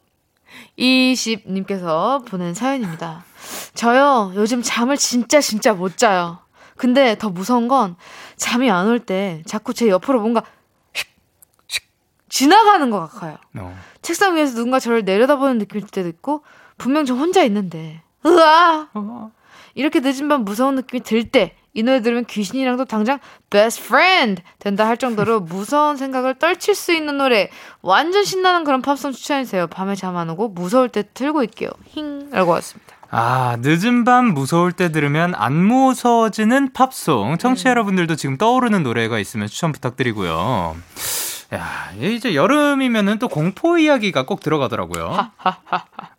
20님께서 0.77 2.25
보낸 2.25 2.53
사연입니다. 2.53 3.23
저요, 3.73 4.31
요즘 4.35 4.61
잠을 4.61 4.97
진짜 4.97 5.41
진짜 5.41 5.73
못 5.73 5.97
자요. 5.97 6.39
근데 6.77 7.17
더 7.17 7.29
무서운 7.29 7.67
건 7.67 7.95
잠이 8.35 8.69
안 8.69 8.87
올 8.87 8.99
때 8.99 9.41
자꾸 9.45 9.73
제 9.73 9.87
옆으로 9.87 10.19
뭔가 10.19 10.43
휙, 10.93 11.07
휙 11.69 11.83
지나가는 12.29 12.89
것 12.89 12.99
같아요. 12.99 13.37
어. 13.57 13.77
책상 14.01 14.35
위에서 14.35 14.55
누군가 14.55 14.79
저를 14.79 15.03
내려다보는 15.05 15.57
느낌일 15.59 15.87
때도 15.87 16.09
있고, 16.09 16.43
분명 16.77 17.05
저 17.05 17.13
혼자 17.15 17.43
있는데, 17.43 18.01
으아! 18.25 18.89
어. 18.93 19.31
이렇게 19.73 19.99
늦은 20.01 20.27
밤 20.27 20.43
무서운 20.43 20.75
느낌이 20.75 21.01
들 21.01 21.29
때, 21.31 21.55
이 21.75 21.83
노래 21.83 22.01
들으면 22.01 22.25
귀신이랑도 22.25 22.85
당장 22.85 23.19
best 23.51 23.83
friend 23.83 24.41
된다 24.57 24.87
할 24.87 24.97
정도로 24.97 25.41
무서운 25.45 25.97
생각을 25.97 26.35
떨칠 26.39 26.73
수 26.73 26.91
있는 26.93 27.17
노래 27.19 27.49
완전 27.83 28.23
신나는 28.23 28.63
그런 28.63 28.81
팝송 28.81 29.11
추천해주세요. 29.11 29.67
밤에 29.67 29.93
잠 29.93 30.15
안 30.15 30.29
오고 30.31 30.49
무서울 30.49 30.87
때 30.89 31.03
틀고 31.13 31.43
있게요. 31.43 31.69
힝 31.93 32.29
라고 32.31 32.51
왔습니다. 32.51 32.95
아, 33.11 33.57
늦은 33.59 34.03
밤 34.05 34.27
무서울 34.33 34.71
때 34.71 34.91
들으면 34.91 35.35
안 35.35 35.53
무서워지는 35.53 36.73
팝송. 36.73 37.37
청취자 37.37 37.69
여러분들도 37.69 38.15
지금 38.15 38.37
떠오르는 38.37 38.83
노래가 38.83 39.19
있으면 39.19 39.47
추천 39.47 39.71
부탁드리고요. 39.73 40.75
야, 41.53 41.91
이제 41.99 42.33
여름이면은 42.35 43.19
또 43.19 43.27
공포 43.27 43.77
이야기가 43.77 44.25
꼭 44.25 44.39
들어가더라고요. 44.41 45.29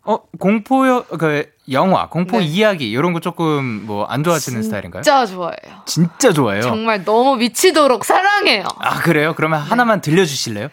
어, 0.07 0.19
공포, 0.39 0.87
여, 0.87 1.03
그, 1.19 1.49
영화, 1.69 2.07
공포 2.07 2.39
네. 2.39 2.45
이야기, 2.45 2.89
이런 2.89 3.11
거 3.11 3.19
조금 3.19 3.85
뭐 3.85 4.07
안 4.09 4.23
좋아하시는 4.23 4.63
스타일인가요? 4.63 5.03
진짜 5.03 5.25
좋아해요. 5.25 5.81
진짜 5.85 6.31
좋아해요. 6.31 6.61
정말 6.61 7.03
너무 7.03 7.35
미치도록 7.35 8.05
사랑해요. 8.05 8.63
아, 8.79 8.99
그래요? 9.01 9.33
그러면 9.35 9.59
하나만 9.59 9.99
들려주실래요? 9.99 10.69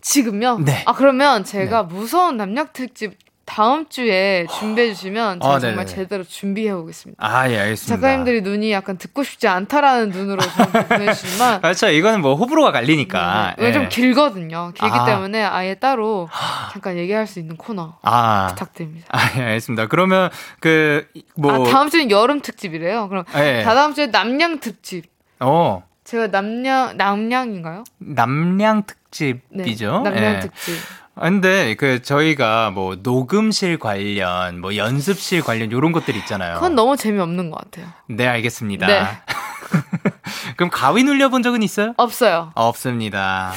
지금요? 0.00 0.60
네. 0.64 0.82
아 0.86 0.94
그러면 0.94 1.44
제가 1.44 1.82
무서운 1.82 2.38
남녀 2.38 2.64
특집 2.72 3.18
다음 3.52 3.88
주에 3.88 4.46
준비해 4.60 4.94
주시면 4.94 5.40
제가 5.40 5.54
아, 5.54 5.58
정말. 5.58 5.84
제대로 5.84 6.22
준비해 6.22 6.70
오겠습니다. 6.70 7.18
아, 7.20 7.50
예, 7.50 7.58
알겠습니다. 7.58 7.96
작가님들이 7.96 8.42
눈이 8.42 8.70
약간 8.70 8.96
듣고 8.96 9.24
싶지 9.24 9.48
않다라는 9.48 10.10
눈으로 10.10 10.40
보내주시지만 10.88 11.58
그렇죠. 11.60 11.88
이거는 11.88 12.20
뭐 12.20 12.36
호불호가 12.36 12.70
갈리니까. 12.70 13.56
네, 13.58 13.64
네. 13.64 13.72
좀 13.72 13.84
예. 13.84 13.88
길거든요. 13.88 14.70
길기 14.76 14.96
아. 14.96 15.04
때문에 15.04 15.42
아예 15.42 15.74
따로 15.74 16.28
잠깐 16.70 16.96
얘기할 16.96 17.26
수 17.26 17.40
있는 17.40 17.56
코너 17.56 17.98
아. 18.02 18.46
부탁드립니다. 18.50 19.08
아, 19.10 19.18
예, 19.36 19.42
알겠습니다. 19.42 19.88
그러면 19.88 20.30
그, 20.60 21.08
뭐. 21.34 21.52
아 21.52 21.68
다음 21.68 21.90
주는 21.90 22.08
여름 22.12 22.40
특집이래요. 22.40 23.08
그럼 23.08 23.24
예. 23.34 23.62
다다음 23.64 23.94
주에 23.94 24.06
남양 24.06 24.60
특집. 24.60 25.06
어, 25.40 25.82
제가 26.04 26.28
남양 26.28 26.96
남양인가요? 26.96 27.82
남량 27.98 28.82
네. 28.84 28.86
특집이죠. 28.86 30.02
남양 30.04 30.34
예. 30.36 30.38
특집. 30.38 30.74
아, 31.20 31.24
근데 31.28 31.74
그 31.74 32.00
저희가 32.00 32.70
뭐 32.70 32.96
녹음실 33.02 33.78
관련, 33.78 34.58
뭐 34.62 34.74
연습실 34.74 35.42
관련 35.42 35.70
요런 35.70 35.92
것들 35.92 36.16
있잖아요. 36.16 36.54
그건 36.54 36.74
너무 36.74 36.96
재미없는 36.96 37.50
것 37.50 37.58
같아요. 37.58 37.92
네, 38.08 38.26
알겠습니다. 38.26 38.86
네. 38.86 39.02
그럼 40.56 40.70
가위 40.70 41.04
눌려본 41.04 41.42
적은 41.42 41.62
있어요? 41.62 41.92
없어요. 41.98 42.52
없습니다. 42.54 43.52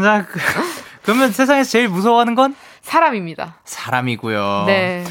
자, 0.00 0.24
그, 0.24 0.38
그러면 1.02 1.32
세상에서 1.32 1.68
제일 1.68 1.88
무서워하는 1.88 2.36
건 2.36 2.54
사람입니다. 2.82 3.56
사람이고요. 3.64 4.64
네. 4.68 5.04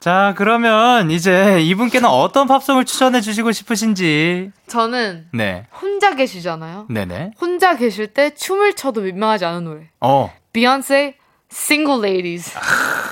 자, 0.00 0.34
그러면 0.36 1.10
이제 1.10 1.62
이분께는 1.62 2.06
어떤 2.06 2.46
팝송을 2.46 2.84
추천해 2.84 3.22
주시고 3.22 3.52
싶으신지. 3.52 4.50
저는 4.66 5.28
네. 5.32 5.66
혼자 5.80 6.14
계시잖아요. 6.14 6.88
네네. 6.90 7.30
혼자 7.40 7.76
계실 7.76 8.08
때 8.08 8.34
춤을 8.34 8.74
춰도 8.74 9.00
민망하지 9.00 9.46
않은 9.46 9.64
노래. 9.64 9.88
어. 10.00 10.30
비욘세 10.52 11.16
Single 11.54 11.98
Ladies. 12.00 12.52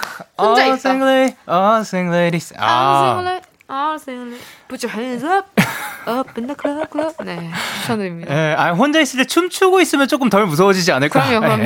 혼자 0.42 0.66
oh, 0.66 0.74
있다. 0.74 0.90
Sing 0.90 1.04
lady, 1.04 1.36
oh, 1.46 1.80
sing 1.82 2.10
ladies. 2.10 2.54
아. 2.58 3.22
single, 3.22 3.40
I'll 3.68 3.98
sing 3.98 4.32
it. 4.32 4.42
Put 4.68 4.82
your 4.82 4.92
hands 4.92 5.24
up. 5.24 5.48
Up 6.04 6.36
in 6.36 6.48
the 6.48 6.56
club, 6.56 6.90
club. 6.90 7.14
네, 7.24 7.48
추천드립니다. 7.80 8.34
예, 8.34 8.56
아, 8.58 8.72
혼자 8.72 9.00
있을 9.00 9.18
때 9.18 9.24
춤추고 9.24 9.80
있으면 9.82 10.08
조금 10.08 10.28
덜 10.28 10.46
무서워지지 10.46 10.90
않을까? 10.90 11.22
그럼요, 11.22 11.40
그럼요. 11.40 11.64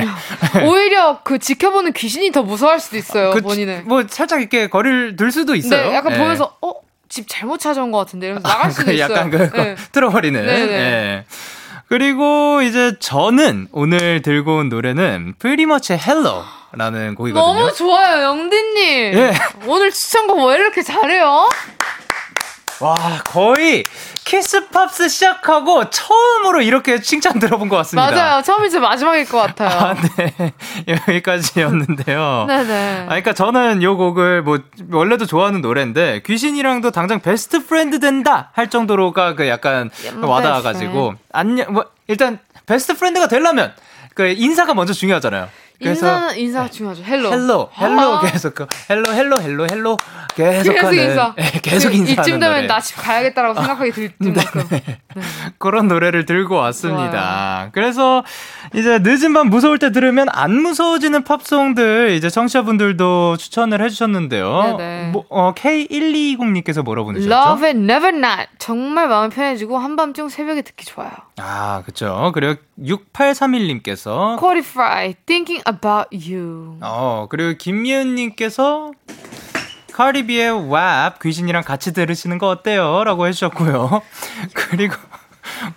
예. 0.59 0.61
오히려 0.69 1.21
그 1.23 1.39
지켜보는 1.39 1.93
귀신이 1.93 2.31
더 2.31 2.43
무서워할 2.43 2.79
수도 2.79 2.97
있어요, 2.97 3.31
그, 3.31 3.41
본인은. 3.41 3.87
뭐 3.87 4.03
살짝 4.07 4.41
이렇게 4.41 4.67
거리를 4.67 5.15
둘 5.15 5.31
수도 5.31 5.55
있어요. 5.55 5.89
네, 5.89 5.95
약간 5.95 6.13
예. 6.13 6.17
보면서 6.19 6.55
어? 6.61 6.73
집 7.09 7.25
잘못 7.27 7.59
찾아온 7.59 7.89
것 7.91 7.97
같은데 7.97 8.27
이러면서 8.27 8.47
나갈 8.47 8.69
수도 8.69 8.85
그 8.85 8.93
있어요. 8.93 9.11
약간 9.11 9.31
그 9.31 9.37
네. 9.37 9.75
틀어버리는. 9.91 10.45
네네. 10.45 10.71
예. 10.71 11.25
그리고 11.87 12.61
이제 12.61 12.93
저는 12.99 13.69
오늘 13.71 14.21
들고 14.21 14.57
온 14.57 14.69
노래는 14.69 15.33
Pretty 15.39 15.63
Much 15.63 15.91
Hello 15.93 16.43
라는 16.71 17.15
곡이거든요. 17.15 17.53
너무 17.53 17.73
좋아요, 17.73 18.23
영디님. 18.23 19.13
예. 19.13 19.33
오늘 19.65 19.91
추천곡 19.91 20.47
왜 20.47 20.55
이렇게 20.55 20.81
잘해요? 20.81 21.49
와 22.79 22.95
거의 23.25 23.83
Kiss 24.25 24.67
Pops 24.67 25.09
시작하고 25.09 25.89
처음으로 25.89 26.61
이렇게 26.61 26.99
칭찬 27.01 27.39
들어본 27.39 27.69
것 27.69 27.77
같습니다. 27.77 28.11
맞아요. 28.11 28.41
처음이자 28.43 28.79
마지막일 28.79 29.25
것 29.25 29.37
같아요. 29.37 29.69
아, 29.69 29.95
네. 29.95 30.53
여기까지였는데요. 31.07 32.45
네네. 32.47 32.99
아, 33.03 33.05
그러니까 33.07 33.33
저는 33.33 33.81
요 33.81 33.97
곡을 33.97 34.43
뭐 34.43 34.59
원래도 34.91 35.25
좋아하는 35.25 35.61
노래인데 35.61 36.21
귀신이랑도 36.25 36.91
당장 36.91 37.19
best 37.19 37.65
friend 37.65 37.99
된다 37.99 38.51
할 38.53 38.69
정도로가 38.69 39.33
그 39.35 39.47
약간 39.47 39.89
와닿아가지고 40.21 41.15
안녕 41.31 41.73
뭐 41.73 41.85
일단 42.07 42.37
best 42.67 42.95
friend가 42.95 43.27
되려면 43.27 43.73
그 44.13 44.27
인사가 44.27 44.73
먼저 44.75 44.93
중요하잖아요. 44.93 45.47
그래서 45.79 46.07
인사는 46.07 46.37
인사가 46.37 46.69
중요하죠. 46.69 47.03
Hello. 47.03 47.31
Hello 47.31 47.69
Hello 47.79 48.01
아. 48.01 48.21
계속 48.21 48.55
그 48.55 48.65
Hello 48.89 49.13
Hello 49.13 49.41
Hello 49.41 49.67
Hello 49.71 49.97
계속 50.35 50.73
계속 50.73 50.87
하는 50.87 51.03
인사. 51.03 51.35
예, 51.37 51.43
계속 51.61 51.89
그 51.89 51.95
인사하는 51.95 52.23
이쯤 52.23 52.39
되면 52.39 52.55
노래. 52.55 52.67
나집 52.67 52.97
가야겠다라고 52.97 53.53
생각하게 53.55 53.91
들 53.91 54.11
만큼. 54.19 54.67
네. 54.69 54.99
그런 55.57 55.87
노래를 55.87 56.25
들고 56.25 56.55
왔습니다. 56.55 57.69
그래서 57.73 58.23
이제 58.73 58.99
늦은 58.99 59.33
밤 59.33 59.49
무서울 59.49 59.77
때 59.79 59.91
들으면 59.91 60.27
안 60.31 60.53
무서워지는 60.61 61.23
팝송들 61.23 62.11
이제 62.11 62.29
청취자분들도 62.29 63.37
추천을 63.37 63.81
해 63.81 63.89
주셨는데요. 63.89 64.77
네네. 64.77 65.09
뭐, 65.11 65.25
어, 65.29 65.53
K1220님께서 65.53 66.83
뭐라고 66.83 67.07
보내셨죠? 67.07 67.31
Lauv의 67.33 67.91
Never 67.91 68.15
Not. 68.15 68.47
정말 68.57 69.07
마음 69.07 69.29
편해지고 69.29 69.77
한밤중 69.77 70.29
새벽에 70.29 70.61
듣기 70.61 70.85
좋아요. 70.85 71.11
아, 71.39 71.83
그쵸. 71.85 72.31
그리고 72.33 72.59
6831님께서 72.79 74.39
Qualify. 74.39 75.13
Thinking 75.25 75.63
about 75.67 76.09
you. 76.11 76.77
어, 76.81 77.27
그리고 77.29 77.55
김미은님께서 77.57 78.91
카리비의 79.93 80.51
왑 80.69 81.19
귀신이랑 81.21 81.63
같이 81.63 81.93
들으시는 81.93 82.37
거 82.37 82.49
어때요? 82.49 83.03
라고 83.03 83.27
해주셨고요. 83.27 84.01
그리고 84.53 84.95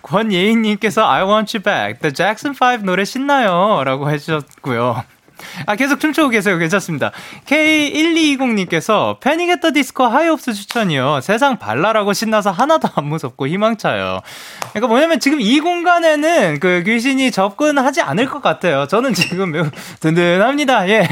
권예인님께서 0.03 1.07
I 1.07 1.23
want 1.23 1.57
you 1.57 1.63
back. 1.63 1.99
The 2.01 2.13
Jackson 2.13 2.55
5 2.55 2.83
노래 2.83 3.05
신나요? 3.05 3.83
라고 3.83 4.09
해주셨고요. 4.09 5.03
아, 5.65 5.75
계속 5.75 5.99
춤추고 5.99 6.29
계세요. 6.29 6.57
괜찮습니다. 6.57 7.11
K1220님께서 7.45 9.19
패닉 9.19 9.49
앳더 9.49 9.71
디스코 9.73 10.05
하이옵스 10.05 10.53
추천이요. 10.53 11.19
세상 11.21 11.57
발랄하고 11.57 12.13
신나서 12.13 12.51
하나도 12.51 12.89
안 12.95 13.05
무섭고 13.05 13.47
희망차요. 13.47 14.19
그러니까 14.71 14.87
뭐냐면 14.87 15.19
지금 15.19 15.41
이 15.41 15.59
공간에는 15.59 16.59
그 16.59 16.83
귀신이 16.85 17.31
접근하지 17.31 18.01
않을 18.01 18.27
것 18.27 18.41
같아요. 18.41 18.87
저는 18.87 19.13
지금 19.13 19.51
매우 19.51 19.65
든든합니다. 19.99 20.89
예. 20.89 21.07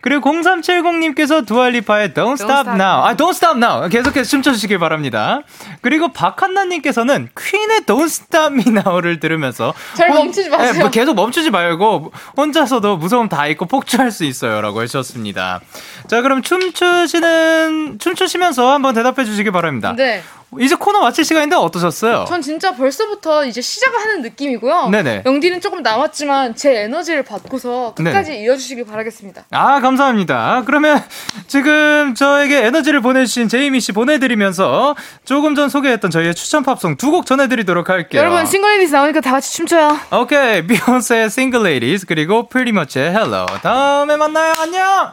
그리고 0.00 0.30
0370님께서 0.30 1.46
두알리파의 1.46 2.10
Don't 2.10 2.34
Stop 2.34 2.52
Stop 2.52 2.70
Now. 2.70 3.04
아, 3.06 3.14
Don't 3.16 3.30
Stop 3.30 3.56
Now. 3.58 3.88
계속해서 3.88 4.28
춤춰주시길 4.28 4.78
바랍니다. 4.78 5.40
그리고 5.80 6.12
박한나님께서는 6.12 7.28
퀸의 7.38 7.80
Don't 7.86 8.04
Stop 8.04 8.52
Me 8.54 8.64
Now를 8.66 9.18
들으면서 9.18 9.72
잘 9.94 10.10
혼- 10.10 10.18
멈추지 10.24 10.50
마세요. 10.50 10.72
예, 10.74 10.78
뭐 10.78 10.90
계속 10.90 11.14
멈추지 11.14 11.50
말고 11.50 12.12
혼자서도 12.36 12.98
무서움 12.98 13.28
다 13.30 13.46
잊고 13.46 13.63
폭주할 13.66 14.10
수 14.10 14.24
있어요. 14.24 14.60
라고 14.60 14.82
해주셨습니다. 14.82 15.60
자, 16.08 16.22
그럼 16.22 16.42
춤추시는, 16.42 17.98
춤추시면서 17.98 18.72
한번 18.72 18.94
대답해 18.94 19.24
주시기 19.24 19.50
바랍니다. 19.50 19.94
네. 19.96 20.22
이제 20.60 20.74
코너 20.74 21.00
마칠 21.00 21.24
시간인데 21.24 21.56
어떠셨어요? 21.56 22.26
전 22.28 22.42
진짜 22.42 22.74
벌써부터 22.74 23.46
이제 23.46 23.60
시작을 23.60 23.98
하는 23.98 24.22
느낌이고요. 24.22 24.90
네네. 24.90 25.22
영디는 25.26 25.60
조금 25.60 25.82
남았지만 25.82 26.54
제 26.56 26.82
에너지를 26.82 27.22
받고서 27.24 27.94
끝까지 27.94 28.38
이어주시길 28.40 28.84
바라겠습니다. 28.84 29.44
아, 29.50 29.80
감사합니다. 29.80 30.62
그러면 30.66 31.02
지금 31.46 32.14
저에게 32.14 32.66
에너지를 32.66 33.00
보내주신 33.00 33.48
제이미 33.48 33.80
씨 33.80 33.92
보내드리면서 33.92 34.94
조금 35.24 35.54
전 35.54 35.68
소개했던 35.68 36.10
저희의 36.10 36.34
추천 36.34 36.62
팝송 36.62 36.96
두 36.96 37.14
곡 37.14 37.26
전해드리도록 37.26 37.88
할게요. 37.90 38.20
여러분 38.20 38.44
Single 38.44 38.68
Ladies 38.68 38.92
나오니까 38.94 39.20
다 39.20 39.30
같이 39.32 39.52
춤춰요. 39.54 39.96
오케이. 40.12 40.66
비욘세의 40.66 41.28
Ladies 41.38 42.06
그리고 42.06 42.48
PRETTYMUCH의 42.48 43.10
Hello. 43.10 43.46
다음에 43.62 44.16
만나요. 44.16 44.54
안녕! 44.58 45.12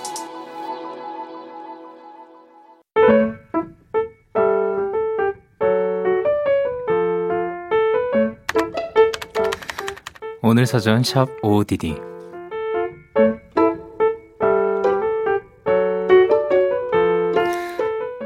오늘 10.51 10.65
사전 10.65 11.01
샵 11.01 11.29
ODD 11.43 11.95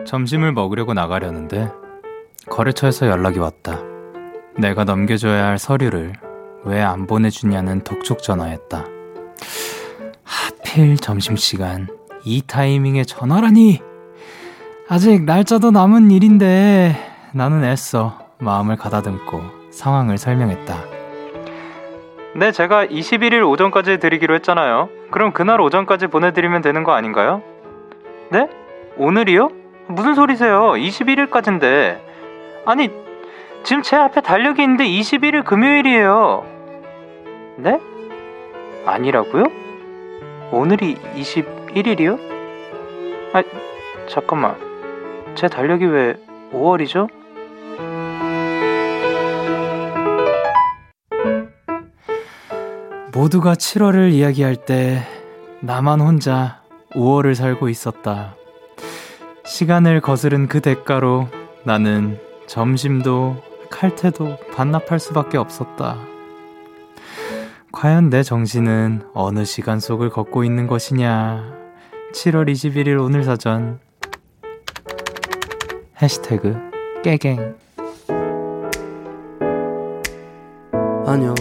점심을 0.07 0.51
먹으려고 0.51 0.95
나가려는데 0.95 1.69
거래처에서 2.49 3.05
연락이 3.09 3.38
왔다. 3.38 3.80
내가 4.57 4.86
넘겨줘야 4.86 5.45
할 5.45 5.59
서류를 5.59 6.13
왜 6.63 6.82
안 6.82 7.05
보내주냐는 7.05 7.84
독촉 7.84 8.23
전화였다. 8.23 8.86
하필 10.23 10.97
점심시간 10.97 11.88
이 12.23 12.41
타이밍에 12.41 13.03
전화라니! 13.03 13.84
아직 14.89 15.26
날짜도 15.26 15.69
남은 15.69 16.09
일인데 16.09 16.95
나는 17.36 17.63
애써 17.63 18.17
마음을 18.39 18.78
가다듬고 18.78 19.43
상황을 19.69 20.17
설명했다. 20.17 20.95
네, 22.38 22.51
제가 22.51 22.88
21일 22.88 23.47
오전까지 23.47 23.97
드리기로 23.97 24.36
했잖아요. 24.36 24.89
그럼 25.09 25.31
그날 25.31 25.61
오전까지 25.61 26.07
보내드리면 26.07 26.61
되는 26.61 26.83
거 26.83 26.91
아닌가요? 26.91 27.41
네? 28.29 28.49
오늘이요? 28.97 29.51
무슨 29.88 30.15
소리세요? 30.15 30.73
21일까지인데. 30.73 31.97
아니, 32.65 32.89
지금 33.63 33.81
제 33.83 33.95
앞에 33.95 34.19
달력이 34.19 34.61
있는데 34.63 34.86
21일 34.86 35.45
금요일이에요. 35.45 36.45
네? 37.55 37.79
아니라고요? 38.86 39.45
오늘이 40.51 40.95
21일이요? 41.15 42.19
아, 43.31 43.43
잠깐만. 44.09 44.57
제 45.36 45.47
달력이 45.47 45.86
왜 45.86 46.15
5월이죠? 46.51 47.07
모두가 53.16 53.53
7월을 53.53 54.11
이야기할 54.11 54.57
때 54.57 55.01
나만 55.61 56.01
혼자 56.01 56.61
5월을 56.91 57.34
살고 57.34 57.70
있었다. 57.70 58.36
시간을 59.45 60.01
거스른 60.01 60.49
그 60.49 60.59
대가로 60.59 61.30
나는 61.63 62.20
점심도 62.45 63.41
칼퇴도 63.72 64.38
반납할 64.53 64.99
수밖에 64.99 65.38
없었다. 65.38 65.97
과연 67.72 68.09
내 68.09 68.22
정신은 68.22 69.03
어느 69.13 69.45
시간 69.45 69.80
속을 69.80 70.09
걷고 70.09 70.43
있는 70.43 70.68
것이냐? 70.68 71.53
7월 72.13 72.51
21일 72.51 73.01
오늘 73.01 73.24
사전 73.24 73.80
해시태그 76.01 76.57
깨갱 77.01 77.55
안녕 81.05 81.34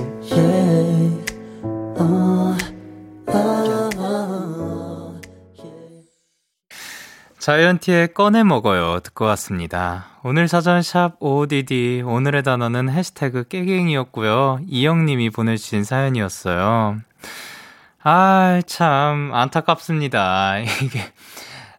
자이언티의 7.44 8.14
꺼내 8.14 8.42
먹어요. 8.42 9.00
듣고 9.00 9.26
왔습니다. 9.26 10.06
오늘 10.22 10.48
사전 10.48 10.80
샵 10.80 11.16
OODD 11.20 12.00
오늘의 12.06 12.42
단어는 12.42 12.88
해시태그 12.88 13.48
깨갱이었고요. 13.48 14.60
이영님이 14.66 15.28
보내주신 15.28 15.84
사연이었어요. 15.84 17.00
아, 18.02 18.62
참, 18.66 19.30
안타깝습니다. 19.34 20.60
이게, 20.82 21.00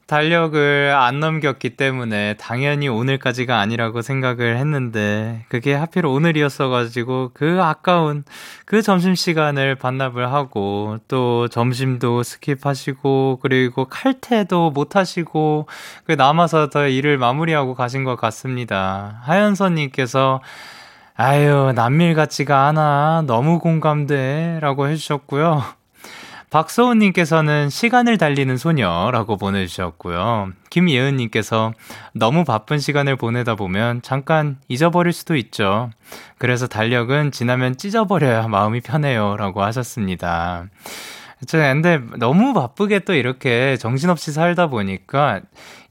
달력을 0.08 0.94
안 0.96 1.20
넘겼기 1.20 1.72
때문에 1.72 2.36
당연히 2.36 2.88
오늘까지가 2.88 3.60
아니라고 3.60 4.04
생각을 4.04 4.58
했는데 4.58 5.46
그게 5.50 5.74
하필 5.74 6.06
오늘이었어가지고 6.06 7.32
그 7.34 7.60
아까운 7.64 8.24
그 8.66 8.84
점심시간을 8.84 9.76
반납을 9.76 10.32
하고 10.32 10.98
또 11.08 11.48
점심도 11.48 12.22
스킵하시고 12.22 13.40
그리고 13.42 13.86
칼퇴도 13.86 14.72
못하시고 14.72 15.68
그 16.06 16.12
남아서 16.12 16.70
더 16.70 16.88
일을 16.88 17.18
마무리하고 17.18 17.74
가신 17.74 18.04
것 18.04 18.16
같습니다. 18.16 19.20
하연선님께서 19.24 20.42
아유 21.16 21.72
남일 21.74 22.14
같지가 22.14 22.68
않아 22.68 23.24
너무 23.26 23.60
공감돼 23.60 24.60
라고 24.62 24.88
해주셨고요. 24.88 25.85
박서훈님께서는 26.56 27.70
시간을 27.70 28.18
달리는 28.18 28.56
소녀라고 28.56 29.36
보내주셨고요. 29.36 30.54
김예은님께서 30.70 31.74
너무 32.14 32.46
바쁜 32.46 32.80
시간을 32.80 33.18
보내다 33.18 33.56
보면 33.56 34.02
잠깐 34.02 34.56
잊어버릴 34.70 35.12
수도 35.12 35.36
있죠. 35.36 35.90
그래서 36.38 36.68
달력은 36.68 37.32
지나면 37.32 37.76
찢어버려야 37.76 38.48
마음이 38.48 38.80
편해요. 38.80 39.36
라고 39.36 39.64
하셨습니다. 39.64 40.68
저 41.46 41.58
근데 41.58 42.00
너무 42.20 42.54
바쁘게 42.54 43.00
또 43.00 43.14
이렇게 43.14 43.76
정신없이 43.76 44.32
살다 44.32 44.68
보니까 44.68 45.42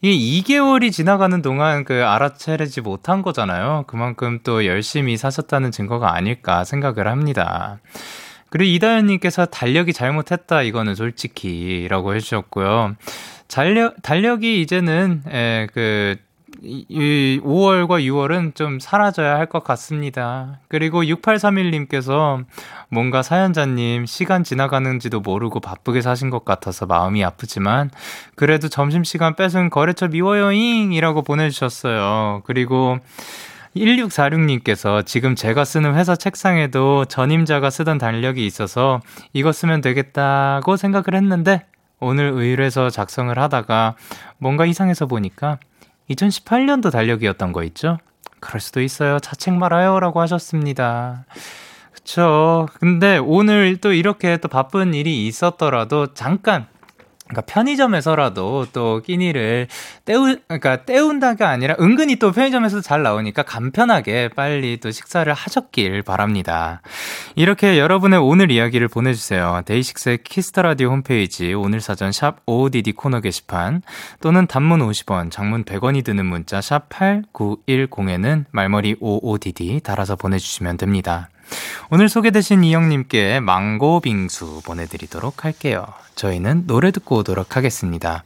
이 0.01 0.43
2개월이 0.43 0.93
지나가는 0.93 1.43
동안 1.43 1.85
그 1.85 2.07
알아채리지 2.07 2.81
못한 2.81 3.21
거잖아요. 3.21 3.85
그만큼 3.87 4.39
또 4.43 4.65
열심히 4.65 5.19
사셨다는 5.19 5.73
증거가 5.73 6.15
아닐까 6.15 6.65
생각을 6.65 7.07
합니다. 7.07 7.81
그리고 8.55 8.71
이다현님께서 8.71 9.47
달력이 9.47 9.93
잘못했다, 9.93 10.63
이거는 10.63 10.95
솔직히, 10.95 11.89
라고 11.91 12.15
해주셨고요. 12.15 12.95
달력, 13.49 14.01
달력이 14.01 14.61
이제는, 14.61 15.23
에, 15.29 15.67
그, 15.75 16.15
이 16.63 17.41
5월과 17.43 18.05
6월은 18.05 18.55
좀 18.55 18.79
사라져야 18.79 19.35
할 19.35 19.47
것 19.47 19.65
같습니다. 19.65 20.61
그리고 20.69 21.03
6831님께서 21.03 22.45
뭔가 22.91 23.25
사연자님 23.25 24.07
시간 24.07 24.45
지나가는지도 24.45 25.19
모르고 25.19 25.59
바쁘게 25.59 26.01
사신 26.01 26.31
것 26.31 26.45
같아서 26.45 26.87
마음이 26.87 27.25
아프지만 27.25 27.91
그래도 28.37 28.69
점심시간 28.69 29.35
뺏은 29.35 29.69
거래처 29.71 30.07
미워요잉! 30.07 30.93
이라고 30.93 31.23
보내주셨어요. 31.23 32.43
그리고 32.47 33.01
1646님께서 33.77 35.05
지금 35.05 35.35
제가 35.35 35.65
쓰는 35.65 35.95
회사 35.95 36.15
책상에도 36.17 37.05
전임자가 37.05 37.71
쓰던 37.71 37.99
달력이 37.99 38.47
있어서 38.47 39.01
이거 39.33 39.53
쓰면 39.53 39.81
되겠다고 39.81 40.77
생각을 40.77 41.15
했는데 41.15 41.65
오늘 42.01 42.33
의뢰서 42.35 42.91
작성을 42.91 43.37
하다가 43.37 43.97
뭔가 44.39 44.67
이상해서 44.67 45.07
보니까 45.07 45.59
2018년도 46.11 46.93
달력이었던 46.93 47.53
거 47.53 47.63
있죠? 47.65 47.99
그럴 48.41 48.61
수도 48.61 48.83
있어요. 48.83 49.19
자책 49.19 49.55
말아요. 49.55 49.99
라고 50.01 50.21
하셨습니다. 50.21 51.25
그쵸. 51.93 52.69
근데 52.79 53.17
오늘 53.17 53.79
또 53.79 53.93
이렇게 53.93 54.37
또 54.37 54.49
바쁜 54.49 54.93
일이 54.93 55.27
있었더라도 55.27 56.13
잠깐 56.13 56.67
그러니까 57.35 57.43
편의점에서라도 57.43 58.67
또 58.73 59.03
끼니를 59.05 59.67
때우 60.05 60.37
그러니까 60.47 60.85
때운다가 60.85 61.49
아니라 61.49 61.75
은근히 61.81 62.17
또 62.17 62.33
편의점에서 62.33 62.81
잘 62.81 63.03
나오니까 63.03 63.43
간편하게 63.43 64.29
빨리 64.29 64.79
또 64.79 64.91
식사를 64.91 65.31
하셨길 65.33 66.03
바랍니다. 66.03 66.81
이렇게 67.35 67.79
여러분의 67.79 68.21
오늘 68.21 68.51
이야기를 68.51 68.89
보내주세요. 68.89 69.63
DAY6의 69.67 70.19
Kiss 70.25 70.47
the 70.47 70.63
Radio 70.63 70.91
홈페이지 70.91 71.53
오늘 71.53 71.81
사전 71.81 72.13
샵 72.13 72.37
OODD 72.47 72.93
코너 72.93 73.21
게시판 73.21 73.83
또는 74.21 74.47
단문 74.47 74.81
50원, 74.81 75.31
장문 75.31 75.65
100원이 75.65 76.05
드는 76.05 76.25
문자 76.25 76.61
샵 76.61 76.89
8910에는 76.89 78.45
말머리 78.53 78.97
OODD 79.01 79.81
달아서 79.81 80.17
보내주시면 80.17 80.77
됩니다. 80.77 81.29
오늘 81.91 82.09
소개되신 82.09 82.65
이영님께 82.65 83.41
망고 83.41 84.01
빙수 84.01 84.63
보내드리도록 84.65 85.45
할게요. 85.45 85.87
저희는 86.15 86.67
노래 86.67 86.91
듣고 86.91 87.17
오도록 87.19 87.57
하겠습니다. 87.57 88.25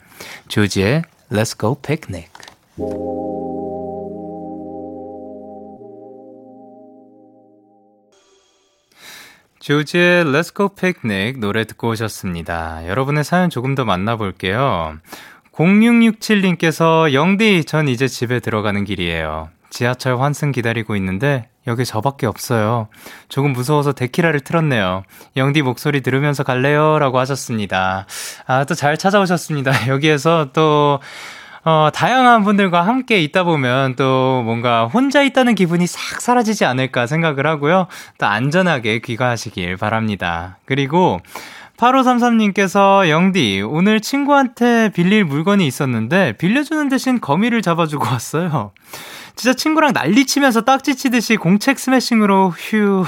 조지의 0.48 1.02
Let's 1.30 1.58
Go 1.58 1.76
Picnic. 1.76 2.28
조지의 9.60 10.24
Let's 10.24 10.54
Go 10.56 10.70
Picnic 10.70 11.38
노래 11.40 11.64
듣고 11.64 11.90
오셨습니다. 11.90 12.88
여러분의 12.88 13.24
사연 13.24 13.50
조금 13.50 13.74
더 13.74 13.84
만나볼게요. 13.84 14.98
0667님께서 15.52 17.12
영디, 17.12 17.64
전 17.64 17.88
이제 17.88 18.06
집에 18.08 18.40
들어가는 18.40 18.84
길이에요. 18.84 19.50
지하철 19.70 20.20
환승 20.20 20.52
기다리고 20.52 20.96
있는데 20.96 21.48
여기 21.68 21.84
저밖에 21.84 22.26
없어요. 22.26 22.88
조금 23.28 23.52
무서워서 23.52 23.92
데키라를 23.92 24.40
틀었네요. 24.40 25.04
영디 25.36 25.62
목소리 25.62 26.00
들으면서 26.00 26.42
갈래요? 26.42 26.98
라고 26.98 27.18
하셨습니다. 27.20 28.06
아, 28.46 28.64
또 28.64 28.74
잘 28.74 28.96
찾아오셨습니다. 28.96 29.72
여기에서 29.88 30.48
또, 30.52 31.00
어, 31.64 31.90
다양한 31.92 32.44
분들과 32.44 32.82
함께 32.82 33.20
있다 33.20 33.44
보면 33.44 33.96
또 33.96 34.42
뭔가 34.44 34.86
혼자 34.86 35.22
있다는 35.22 35.54
기분이 35.54 35.86
싹 35.86 36.20
사라지지 36.20 36.64
않을까 36.64 37.06
생각을 37.06 37.46
하고요. 37.46 37.86
또 38.16 38.26
안전하게 38.26 39.00
귀가하시길 39.00 39.76
바랍니다. 39.76 40.56
그리고 40.64 41.20
8533님께서 41.76 43.08
영디, 43.08 43.62
오늘 43.62 44.00
친구한테 44.00 44.90
빌릴 44.90 45.24
물건이 45.24 45.66
있었는데 45.66 46.32
빌려주는 46.38 46.88
대신 46.88 47.20
거미를 47.20 47.62
잡아주고 47.62 48.04
왔어요. 48.06 48.72
진짜 49.38 49.54
친구랑 49.54 49.92
난리치면서 49.92 50.62
딱지치듯이 50.62 51.36
공책 51.36 51.78
스매싱으로 51.78 52.52
휴. 52.58 53.04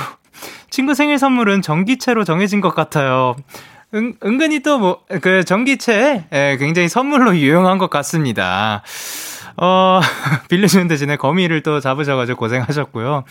친구 0.71 0.95
생일 0.95 1.19
선물은 1.19 1.61
전기채로 1.61 2.23
정해진 2.23 2.61
것 2.61 2.73
같아요. 2.73 3.35
은, 3.95 4.15
은근히 4.25 4.61
또 4.61 4.79
뭐, 4.79 5.01
그 5.23 5.43
전기채, 5.45 6.27
예, 6.33 6.57
굉장히 6.61 6.89
선물로 6.89 7.37
유용한 7.37 7.79
것 7.79 7.91
같습니다. 7.91 8.85
어, 9.57 10.01
빌려주는 10.49 10.87
대신에 10.87 11.17
거미를 11.17 11.65
또 11.65 11.81
잡으셔가지고 11.81 12.39
고생하셨고요. 12.39 13.25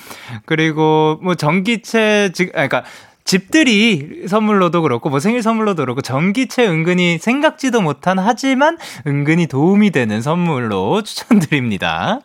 그리고 0.46 1.20
뭐 1.22 1.36
전기채, 1.36 2.32
즉, 2.34 2.50
아, 2.50 2.68
그러니까 2.68 2.84
집들이 3.30 4.24
선물로도 4.28 4.82
그렇고 4.82 5.12
뭐 5.12 5.20
생일 5.20 5.44
선물로도 5.44 5.84
그렇고 5.84 6.02
전기채 6.02 6.66
은근히 6.66 7.20
생각지도 7.20 7.80
못한 7.80 8.18
하지만 8.18 8.80
은근히 9.06 9.46
도움이 9.46 9.92
되는 9.92 10.20
선물로 10.20 11.04
추천드립니다. 11.04 12.22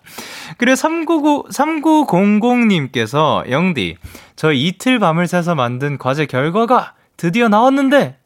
그리고 0.56 0.76
399 0.76 1.48
3900님께서 1.52 3.50
영디 3.50 3.98
저 4.34 4.52
이틀 4.54 4.98
밤을 4.98 5.26
새서 5.26 5.54
만든 5.54 5.98
과제 5.98 6.24
결과가 6.24 6.94
드디어 7.18 7.50
나왔는데 7.50 8.16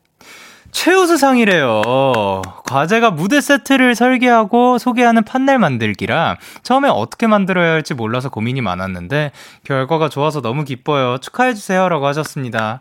최우수상이래요. 0.71 2.43
과제가 2.67 3.11
무대 3.11 3.41
세트를 3.41 3.95
설계하고 3.95 4.79
소개하는 4.79 5.25
판넬 5.25 5.59
만들기라 5.59 6.37
처음에 6.63 6.89
어떻게 6.89 7.27
만들어야 7.27 7.73
할지 7.73 7.95
몰라서 7.95 8.29
고민이 8.29 8.61
많았는데 8.61 9.33
결과가 9.65 10.09
좋아서 10.09 10.41
너무 10.41 10.65
기뻐요. 10.65 11.19
축하해주세요. 11.19 11.89
라고 11.89 12.07
하셨습니다. 12.07 12.81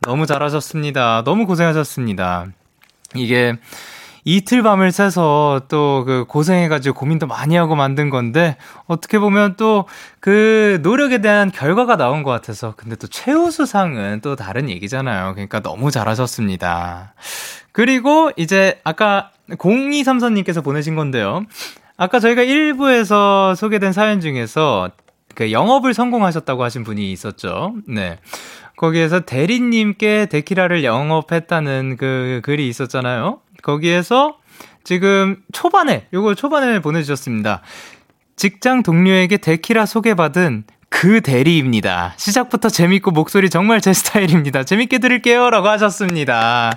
너무 0.00 0.26
잘하셨습니다. 0.26 1.22
너무 1.24 1.46
고생하셨습니다. 1.46 2.46
이게 3.14 3.54
이틀 4.24 4.62
밤을 4.62 4.92
새서 4.92 5.62
또 5.68 6.04
그 6.06 6.24
고생해가지고 6.26 6.98
고민도 6.98 7.26
많이 7.26 7.56
하고 7.56 7.74
만든 7.76 8.10
건데 8.10 8.56
어떻게 8.86 9.18
보면 9.18 9.56
또 9.56 9.86
그 10.20 10.78
노력에 10.82 11.20
대한 11.20 11.50
결과가 11.50 11.96
나온 11.96 12.22
것 12.22 12.30
같아서 12.30 12.74
근데 12.76 12.94
또 12.96 13.06
최우수상은 13.06 14.20
또 14.22 14.36
다른 14.36 14.68
얘기잖아요. 14.68 15.32
그러니까 15.32 15.60
너무 15.60 15.90
잘하셨습니다. 15.90 17.14
그리고 17.72 18.30
이제 18.36 18.80
아까 18.84 19.30
0234님께서 19.50 20.62
보내신 20.62 20.94
건데요. 20.94 21.44
아까 21.96 22.20
저희가 22.20 22.42
1부에서 22.42 23.56
소개된 23.56 23.92
사연 23.92 24.20
중에서 24.20 24.90
그 25.34 25.52
영업을 25.52 25.94
성공하셨다고 25.94 26.62
하신 26.64 26.84
분이 26.84 27.10
있었죠. 27.12 27.74
네. 27.88 28.18
거기에서 28.76 29.20
대리님께 29.20 30.26
데키라를 30.26 30.84
영업했다는 30.84 31.96
그 31.98 32.40
글이 32.44 32.68
있었잖아요. 32.68 33.40
거기에서 33.62 34.36
지금 34.84 35.36
초반에, 35.52 36.06
요거 36.12 36.34
초반에 36.34 36.80
보내주셨습니다. 36.80 37.62
직장 38.36 38.82
동료에게 38.82 39.36
데키라 39.36 39.86
소개받은 39.86 40.64
그 40.92 41.20
대리입니다. 41.20 42.14
시작부터 42.16 42.68
재밌고 42.68 43.12
목소리 43.12 43.48
정말 43.48 43.80
제 43.80 43.92
스타일입니다. 43.92 44.64
재밌게 44.64 44.98
들을게요. 44.98 45.50
라고 45.50 45.68
하셨습니다. 45.68 46.72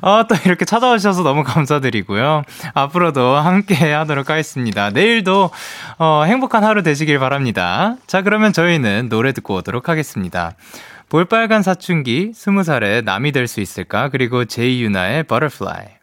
어, 0.00 0.22
또 0.26 0.34
이렇게 0.46 0.64
찾아오셔서 0.64 1.22
너무 1.22 1.44
감사드리고요. 1.44 2.44
앞으로도 2.72 3.36
함께 3.36 3.92
하도록 3.92 4.30
하겠습니다. 4.30 4.88
내일도, 4.90 5.50
어, 5.98 6.22
행복한 6.26 6.64
하루 6.64 6.82
되시길 6.82 7.18
바랍니다. 7.18 7.96
자, 8.06 8.22
그러면 8.22 8.54
저희는 8.54 9.08
노래 9.10 9.32
듣고 9.32 9.56
오도록 9.56 9.90
하겠습니다. 9.90 10.52
볼빨간 11.10 11.62
사춘기, 11.62 12.32
스무 12.34 12.62
살에 12.62 13.02
남이 13.02 13.32
될 13.32 13.48
수 13.48 13.60
있을까? 13.60 14.08
그리고 14.08 14.46
제이유나의 14.46 15.24
Butterfly. 15.24 15.97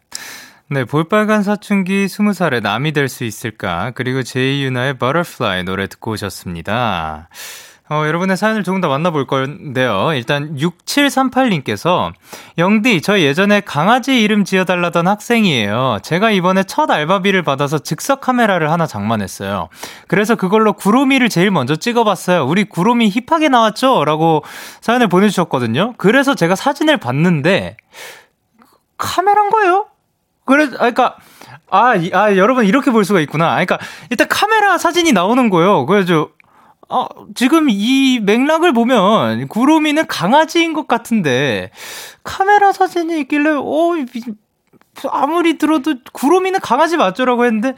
네, 0.68 0.84
볼빨간 0.84 1.42
사춘기 1.44 2.08
스무 2.08 2.32
살에 2.32 2.58
남이 2.60 2.92
될 2.92 3.08
수 3.08 3.22
있을까? 3.24 3.92
그리고 3.94 4.22
제이유나의 4.24 4.98
Butterfly 4.98 5.62
노래 5.62 5.86
듣고 5.86 6.12
오셨습니다. 6.12 7.28
어, 7.88 8.02
여러분의 8.04 8.36
사연을 8.36 8.64
조금 8.64 8.80
더 8.80 8.88
만나볼 8.88 9.28
건데요. 9.28 10.10
일단 10.14 10.56
6738님께서 10.56 12.12
영디, 12.58 13.00
저 13.00 13.20
예전에 13.20 13.60
강아지 13.60 14.20
이름 14.20 14.44
지어달라던 14.44 15.06
학생이에요. 15.06 16.00
제가 16.02 16.32
이번에 16.32 16.64
첫 16.64 16.90
알바비를 16.90 17.42
받아서 17.44 17.78
즉석 17.78 18.20
카메라를 18.20 18.72
하나 18.72 18.86
장만했어요. 18.86 19.68
그래서 20.08 20.34
그걸로 20.34 20.72
구로미를 20.72 21.28
제일 21.28 21.52
먼저 21.52 21.76
찍어봤어요. 21.76 22.44
우리 22.44 22.64
구로미 22.64 23.08
힙하게 23.08 23.50
나왔죠? 23.50 24.04
라고 24.04 24.42
사연을 24.80 25.06
보내주셨거든요. 25.06 25.94
그래서 25.96 26.34
제가 26.34 26.56
사진을 26.56 26.96
봤는데 26.96 27.76
카메라인 28.98 29.50
거예요? 29.50 29.86
그래, 30.46 30.64
아, 30.64 30.90
그러니까 30.90 31.16
아, 31.68 31.94
아, 32.12 32.36
여러분 32.36 32.64
이렇게 32.64 32.90
볼 32.90 33.04
수가 33.04 33.20
있구나. 33.20 33.50
아, 33.50 33.64
그러니까 33.64 33.78
일단 34.08 34.26
카메라 34.28 34.78
사진이 34.78 35.12
나오는 35.12 35.50
거예요. 35.50 35.84
그래서 35.86 36.30
어, 36.88 37.06
지금 37.34 37.66
이 37.68 38.20
맥락을 38.20 38.72
보면 38.72 39.48
구로미는 39.48 40.06
강아지인 40.06 40.72
것 40.72 40.86
같은데 40.86 41.70
카메라 42.22 42.72
사진이 42.72 43.20
있길래 43.22 43.50
어 43.50 43.96
아무리 45.10 45.58
들어도 45.58 45.96
구로미는 46.12 46.60
강아지 46.60 46.96
맞죠라고 46.96 47.44
했는데 47.44 47.74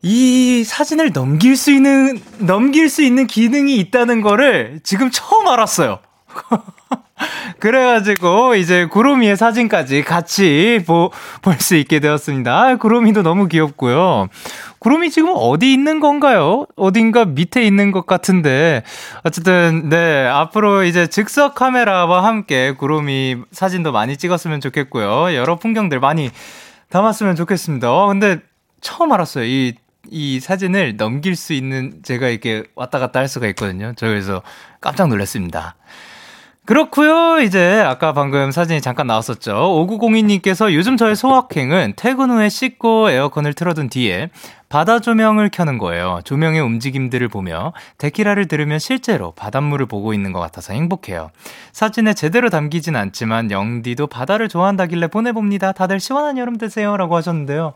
이 0.00 0.64
사진을 0.64 1.12
넘길 1.12 1.56
수 1.56 1.70
있는 1.70 2.20
넘길 2.38 2.88
수 2.88 3.02
있는 3.02 3.26
기능이 3.26 3.76
있다는 3.76 4.22
거를 4.22 4.80
지금 4.82 5.10
처음 5.12 5.46
알았어요. 5.46 6.00
그래가지고 7.60 8.54
이제 8.56 8.86
구로미의 8.86 9.36
사진까지 9.36 10.02
같이 10.02 10.80
볼 10.86 11.10
수 11.60 11.76
있게 11.76 12.00
되었습니다. 12.00 12.52
아, 12.52 12.76
구로미도 12.76 13.22
너무 13.22 13.46
귀엽고요. 13.48 14.28
구름이 14.80 15.10
지금 15.10 15.30
어디 15.34 15.72
있는 15.72 16.00
건가요? 16.00 16.66
어딘가 16.74 17.24
밑에 17.24 17.62
있는 17.62 17.92
것 17.92 18.06
같은데. 18.06 18.82
어쨌든, 19.22 19.88
네, 19.88 20.26
앞으로 20.26 20.82
이제 20.84 21.06
즉석 21.06 21.54
카메라와 21.54 22.24
함께 22.24 22.72
구름이 22.72 23.36
사진도 23.52 23.92
많이 23.92 24.16
찍었으면 24.16 24.60
좋겠고요. 24.60 25.34
여러 25.36 25.56
풍경들 25.56 26.00
많이 26.00 26.30
담았으면 26.90 27.36
좋겠습니다. 27.36 27.92
어, 27.92 28.08
근데 28.08 28.40
처음 28.80 29.12
알았어요. 29.12 29.44
이, 29.44 29.74
이 30.10 30.40
사진을 30.40 30.96
넘길 30.96 31.36
수 31.36 31.52
있는 31.52 32.00
제가 32.02 32.28
이렇게 32.28 32.64
왔다 32.74 32.98
갔다 32.98 33.20
할 33.20 33.28
수가 33.28 33.46
있거든요. 33.48 33.92
저 33.96 34.06
그래서 34.08 34.42
깜짝 34.80 35.08
놀랐습니다. 35.08 35.76
그렇고요. 36.64 37.40
이제 37.40 37.82
아까 37.84 38.12
방금 38.12 38.52
사진이 38.52 38.80
잠깐 38.80 39.08
나왔었죠. 39.08 39.52
5902님께서 39.52 40.72
요즘 40.72 40.96
저의 40.96 41.16
소확행은 41.16 41.94
퇴근 41.96 42.30
후에 42.30 42.48
씻고 42.48 43.10
에어컨을 43.10 43.52
틀어둔 43.54 43.88
뒤에 43.88 44.30
바다 44.68 45.00
조명을 45.00 45.50
켜는 45.50 45.78
거예요. 45.78 46.20
조명의 46.24 46.60
움직임들을 46.60 47.26
보며 47.28 47.72
데키라를 47.98 48.46
들으면 48.46 48.78
실제로 48.78 49.32
바닷물을 49.32 49.86
보고 49.86 50.14
있는 50.14 50.32
것 50.32 50.38
같아서 50.38 50.72
행복해요. 50.72 51.30
사진에 51.72 52.14
제대로 52.14 52.48
담기진 52.48 52.94
않지만 52.94 53.50
영디도 53.50 54.06
바다를 54.06 54.48
좋아한다길래 54.48 55.08
보내봅니다. 55.08 55.72
다들 55.72 55.98
시원한 55.98 56.38
여름 56.38 56.58
되세요. 56.58 56.96
라고 56.96 57.16
하셨는데요. 57.16 57.72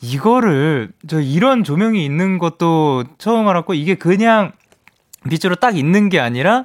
이거를 0.00 0.90
저 1.06 1.20
이런 1.20 1.62
조명이 1.62 2.04
있는 2.04 2.38
것도 2.38 3.04
처음 3.18 3.46
알았고 3.48 3.74
이게 3.74 3.96
그냥 3.96 4.52
빛으로 5.28 5.56
딱 5.56 5.76
있는 5.76 6.08
게 6.08 6.18
아니라 6.18 6.64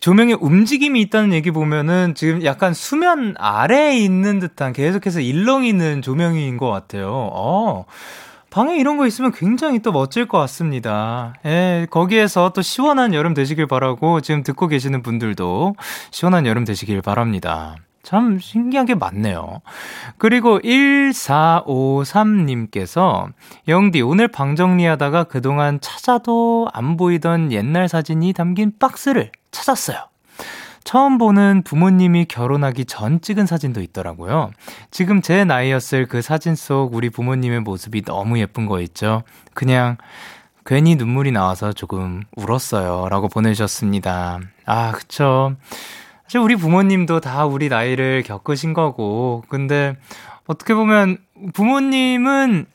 조명의 0.00 0.38
움직임이 0.40 1.00
있다는 1.02 1.34
얘기 1.34 1.50
보면은 1.50 2.14
지금 2.14 2.44
약간 2.44 2.74
수면 2.74 3.34
아래에 3.38 3.98
있는 3.98 4.38
듯한 4.38 4.72
계속해서 4.72 5.20
일렁이는 5.20 6.02
조명인 6.02 6.56
것 6.56 6.70
같아요. 6.70 7.30
어. 7.32 7.84
방에 8.50 8.76
이런 8.76 8.96
거 8.96 9.06
있으면 9.06 9.30
굉장히 9.30 9.78
또 9.78 9.92
멋질 9.92 10.26
것 10.26 10.38
같습니다. 10.38 11.34
예, 11.46 11.86
거기에서 11.88 12.50
또 12.52 12.62
시원한 12.62 13.14
여름 13.14 13.32
되시길 13.32 13.68
바라고 13.68 14.20
지금 14.20 14.42
듣고 14.42 14.66
계시는 14.66 15.02
분들도 15.02 15.76
시원한 16.10 16.46
여름 16.46 16.64
되시길 16.64 17.00
바랍니다. 17.00 17.76
참 18.02 18.40
신기한 18.40 18.86
게 18.86 18.96
많네요. 18.96 19.60
그리고 20.18 20.58
1453님께서 20.60 23.28
영디 23.68 24.02
오늘 24.02 24.26
방 24.26 24.56
정리하다가 24.56 25.22
그동안 25.24 25.78
찾아도 25.80 26.66
안 26.72 26.96
보이던 26.96 27.52
옛날 27.52 27.88
사진이 27.88 28.32
담긴 28.32 28.72
박스를 28.80 29.30
찾았어요. 29.50 29.98
처음 30.82 31.18
보는 31.18 31.62
부모님이 31.62 32.24
결혼하기 32.24 32.86
전 32.86 33.20
찍은 33.20 33.46
사진도 33.46 33.80
있더라고요. 33.82 34.50
지금 34.90 35.20
제 35.22 35.44
나이였을 35.44 36.06
그 36.06 36.22
사진 36.22 36.54
속 36.56 36.94
우리 36.94 37.10
부모님의 37.10 37.60
모습이 37.60 38.02
너무 38.02 38.38
예쁜 38.38 38.66
거 38.66 38.80
있죠. 38.80 39.22
그냥 39.54 39.98
괜히 40.64 40.96
눈물이 40.96 41.32
나와서 41.32 41.72
조금 41.72 42.22
울었어요. 42.36 43.08
라고 43.08 43.28
보내주셨습니다. 43.28 44.40
아, 44.66 44.92
그쵸. 44.92 45.54
사실 46.24 46.40
우리 46.40 46.56
부모님도 46.56 47.20
다 47.20 47.44
우리 47.44 47.68
나이를 47.68 48.22
겪으신 48.22 48.72
거고, 48.72 49.44
근데 49.48 49.96
어떻게 50.46 50.74
보면 50.74 51.18
부모님은 51.54 52.66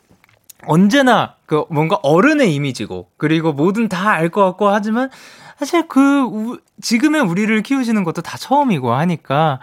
언제나 0.67 1.35
그 1.45 1.63
뭔가 1.69 1.97
어른의 2.01 2.53
이미지고, 2.53 3.09
그리고 3.17 3.53
뭐든 3.53 3.87
다 3.87 4.11
알 4.13 4.29
것 4.29 4.43
같고 4.43 4.69
하지만 4.69 5.09
사실 5.57 5.87
그 5.87 6.23
우, 6.25 6.59
지금의 6.81 7.21
우리를 7.21 7.61
키우시는 7.63 8.03
것도 8.03 8.21
다 8.21 8.37
처음이고 8.37 8.93
하니까 8.93 9.59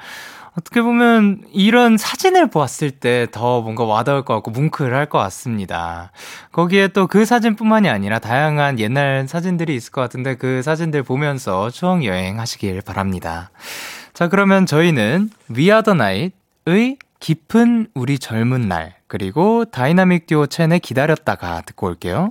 어떻게 0.55 0.83
보면 0.83 1.45
이런 1.53 1.97
사진을 1.97 2.51
보았을 2.51 2.91
때 2.91 3.27
더 3.33 3.63
뭔가 3.63 3.85
와닿을 3.85 4.23
것 4.25 4.35
같고 4.35 4.51
뭉클할 4.51 5.07
것 5.07 5.19
같습니다. 5.19 6.13
거기에 6.53 6.89
또 6.89 7.07
그 7.07 7.25
사진뿐만이 7.25 7.89
아니라 7.89 8.19
다양한 8.19 8.79
옛날 8.79 9.27
사진들이 9.27 9.75
있을 9.75 9.93
것 9.93 10.03
같은데 10.03 10.35
그 10.37 10.63
사진들 10.63 11.03
보면서 11.05 11.71
추억 11.71 12.05
여행 12.05 12.39
하시길 12.39 12.83
바랍니다. 12.83 13.51
자, 14.13 14.29
그러면 14.29 14.67
저희는 14.67 15.31
the 15.55 15.71
Night의 15.71 16.99
기쁜 17.21 17.89
우리 17.95 18.19
젊은 18.19 18.69
날 18.69 18.95
그리고 19.07 19.65
다이나믹 19.65 20.27
듀오 20.27 20.47
첸의 20.47 20.81
기다렸다가 20.81 21.63
듣고 21.63 21.87
올게요. 21.87 22.31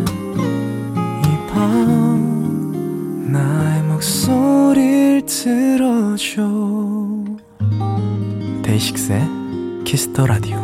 목소리를 4.01 5.27
들어줘 5.27 6.41
데이식스의 8.63 9.21
키스 9.85 10.10
더 10.10 10.25
라디오 10.25 10.57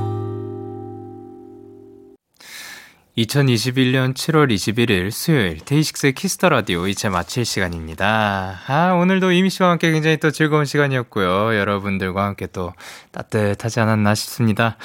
2021년 3.15 4.15
7월 4.15 4.51
21일 4.51 5.11
수요일 5.11 5.59
데이식스의 5.59 6.13
키스 6.13 6.36
더 6.36 6.49
라디오 6.49 6.87
이제 6.87 7.09
마칠 7.09 7.45
시간입니다. 7.45 8.59
아, 8.65 8.93
오늘도 8.93 9.31
이미 9.31 9.51
씨와 9.51 9.69
함께 9.69 9.91
굉장히 9.91 10.17
또 10.17 10.31
즐거운 10.31 10.65
시간이었고요. 10.65 11.55
여러분들과 11.55 12.25
함께 12.25 12.47
또 12.47 12.73
따뜻하지 13.11 13.79
않았나 13.79 14.15
싶습니다. 14.15 14.77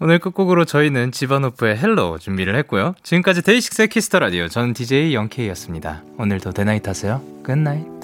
오늘 0.00 0.18
끝곡으로 0.18 0.64
저희는 0.64 1.12
지바노프의 1.12 1.76
Hello 1.76 2.18
준비를 2.18 2.56
했고요. 2.56 2.94
지금까지 3.02 3.42
데이식스의 3.42 3.88
키스 3.88 4.07
더 4.07 4.18
라디오 4.18 4.48
저는 4.48 4.72
DJ 4.72 5.14
영케이였습니다. 5.14 6.02
오늘도 6.16 6.52
데나잇 6.52 6.88
하세요. 6.88 7.20
Good 7.44 7.66
night. 7.66 7.99